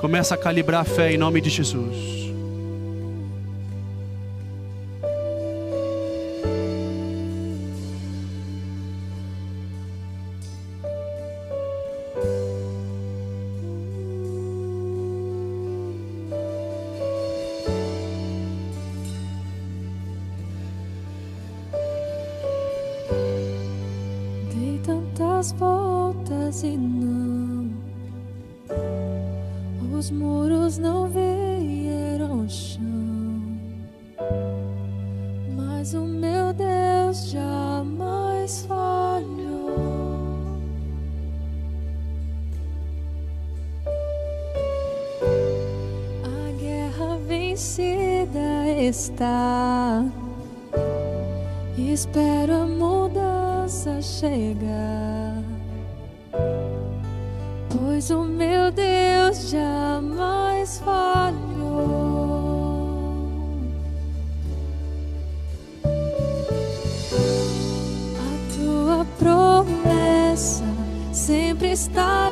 Começa 0.00 0.36
a 0.36 0.38
calibrar 0.38 0.82
a 0.82 0.84
fé 0.84 1.12
em 1.12 1.18
nome 1.18 1.40
de 1.40 1.50
Jesus. 1.50 2.25
O 58.10 58.24
meu 58.24 58.70
Deus 58.70 59.50
jamais 59.50 60.78
falhou. 60.78 61.36
A 68.18 68.30
tua 68.54 69.06
promessa 69.18 70.64
sempre 71.12 71.72
estará 71.72 72.25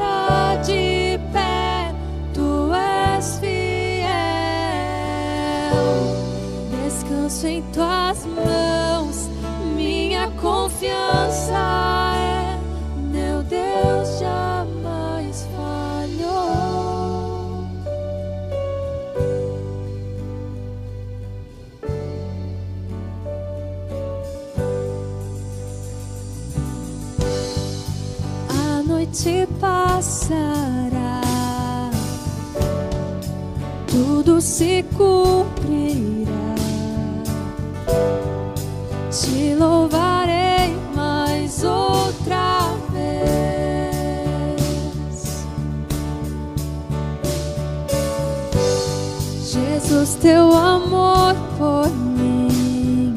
tudo 34.24 34.40
se 34.40 34.82
cumprirá 34.96 36.54
te 39.10 39.54
louvarei 39.54 40.74
mais 40.94 41.62
outra 41.62 42.74
vez. 42.90 43.44
Jesus, 49.42 50.14
teu 50.16 50.52
amor 50.52 51.34
por 51.58 51.90
mim 51.90 53.14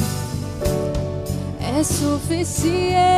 é 1.60 1.84
suficiente. 1.84 3.17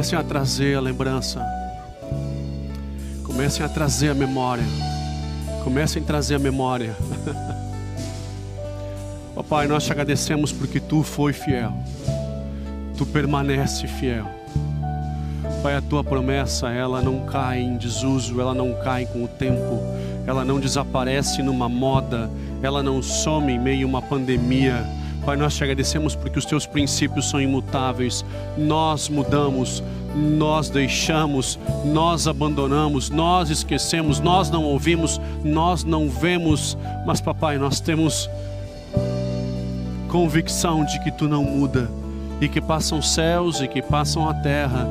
Comecem 0.00 0.18
a 0.18 0.22
trazer 0.24 0.78
a 0.78 0.80
lembrança. 0.80 1.46
Comecem 3.22 3.66
a 3.66 3.68
trazer 3.68 4.08
a 4.08 4.14
memória. 4.14 4.64
Comecem 5.62 6.02
a 6.02 6.06
trazer 6.06 6.36
a 6.36 6.38
memória. 6.38 6.96
Ó 9.36 9.42
Pai, 9.42 9.66
nós 9.68 9.84
te 9.84 9.92
agradecemos 9.92 10.52
porque 10.52 10.80
tu 10.80 11.02
foi 11.02 11.34
fiel. 11.34 11.74
Tu 12.96 13.04
permanece 13.04 13.86
fiel. 13.86 14.24
Pai, 15.62 15.76
a 15.76 15.82
tua 15.82 16.02
promessa, 16.02 16.70
ela 16.70 17.02
não 17.02 17.26
cai 17.26 17.60
em 17.60 17.76
desuso, 17.76 18.40
ela 18.40 18.54
não 18.54 18.72
cai 18.82 19.04
com 19.04 19.24
o 19.24 19.28
tempo, 19.28 19.82
ela 20.26 20.46
não 20.46 20.58
desaparece 20.58 21.42
numa 21.42 21.68
moda, 21.68 22.30
ela 22.62 22.82
não 22.82 23.02
some 23.02 23.52
em 23.52 23.58
meio 23.58 23.86
a 23.86 23.90
uma 23.90 24.00
pandemia. 24.00 24.82
Pai, 25.24 25.36
nós 25.36 25.54
te 25.54 25.62
agradecemos 25.62 26.14
porque 26.14 26.38
os 26.38 26.46
teus 26.46 26.66
princípios 26.66 27.28
são 27.28 27.40
imutáveis. 27.40 28.24
Nós 28.56 29.08
mudamos, 29.08 29.82
nós 30.14 30.70
deixamos, 30.70 31.58
nós 31.84 32.26
abandonamos, 32.26 33.10
nós 33.10 33.50
esquecemos, 33.50 34.18
nós 34.18 34.50
não 34.50 34.64
ouvimos, 34.64 35.20
nós 35.44 35.84
não 35.84 36.08
vemos, 36.08 36.76
mas, 37.06 37.20
papai, 37.20 37.58
nós 37.58 37.80
temos 37.80 38.28
convicção 40.08 40.84
de 40.84 40.98
que 41.04 41.12
tu 41.12 41.28
não 41.28 41.44
muda 41.44 41.88
e 42.40 42.48
que 42.48 42.60
passam 42.60 43.00
céus 43.02 43.60
e 43.60 43.68
que 43.68 43.82
passam 43.82 44.28
a 44.28 44.34
terra, 44.34 44.88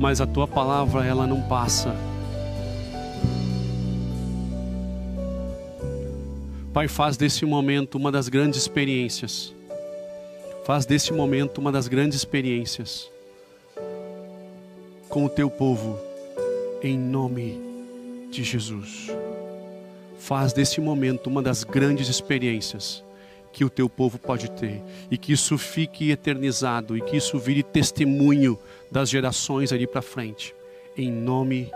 mas 0.00 0.20
a 0.20 0.26
tua 0.26 0.48
palavra 0.48 1.04
ela 1.04 1.26
não 1.26 1.42
passa. 1.42 1.94
Pai, 6.72 6.88
faz 6.88 7.16
desse 7.16 7.46
momento 7.46 7.96
uma 7.96 8.10
das 8.10 8.28
grandes 8.28 8.60
experiências. 8.60 9.55
Faz 10.66 10.84
desse 10.84 11.12
momento 11.12 11.58
uma 11.58 11.70
das 11.70 11.86
grandes 11.86 12.18
experiências 12.18 13.08
com 15.08 15.24
o 15.24 15.28
teu 15.28 15.48
povo, 15.48 15.96
em 16.82 16.98
nome 16.98 17.56
de 18.32 18.42
Jesus. 18.42 19.06
Faz 20.18 20.52
desse 20.52 20.80
momento 20.80 21.28
uma 21.28 21.40
das 21.40 21.62
grandes 21.62 22.08
experiências 22.08 23.04
que 23.52 23.64
o 23.64 23.70
teu 23.70 23.88
povo 23.88 24.18
pode 24.18 24.50
ter 24.50 24.82
e 25.08 25.16
que 25.16 25.32
isso 25.32 25.56
fique 25.56 26.10
eternizado 26.10 26.96
e 26.96 27.00
que 27.00 27.16
isso 27.16 27.38
vire 27.38 27.62
testemunho 27.62 28.58
das 28.90 29.08
gerações 29.08 29.72
ali 29.72 29.86
para 29.86 30.02
frente, 30.02 30.52
em 30.96 31.12
nome 31.12 31.70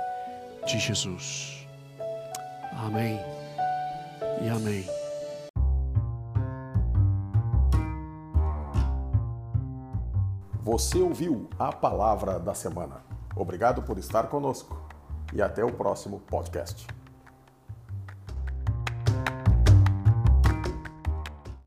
de 0.67 0.81
Jesus. 0.81 1.65
Amém 2.73 3.21
e 4.45 4.49
amém. 4.49 5.00
Você 10.73 11.03
ouviu 11.03 11.49
a 11.59 11.73
palavra 11.73 12.39
da 12.39 12.55
semana. 12.55 13.03
Obrigado 13.35 13.83
por 13.83 13.99
estar 13.99 14.29
conosco 14.29 14.81
e 15.33 15.43
até 15.43 15.65
o 15.65 15.73
próximo 15.73 16.21
podcast. 16.21 16.87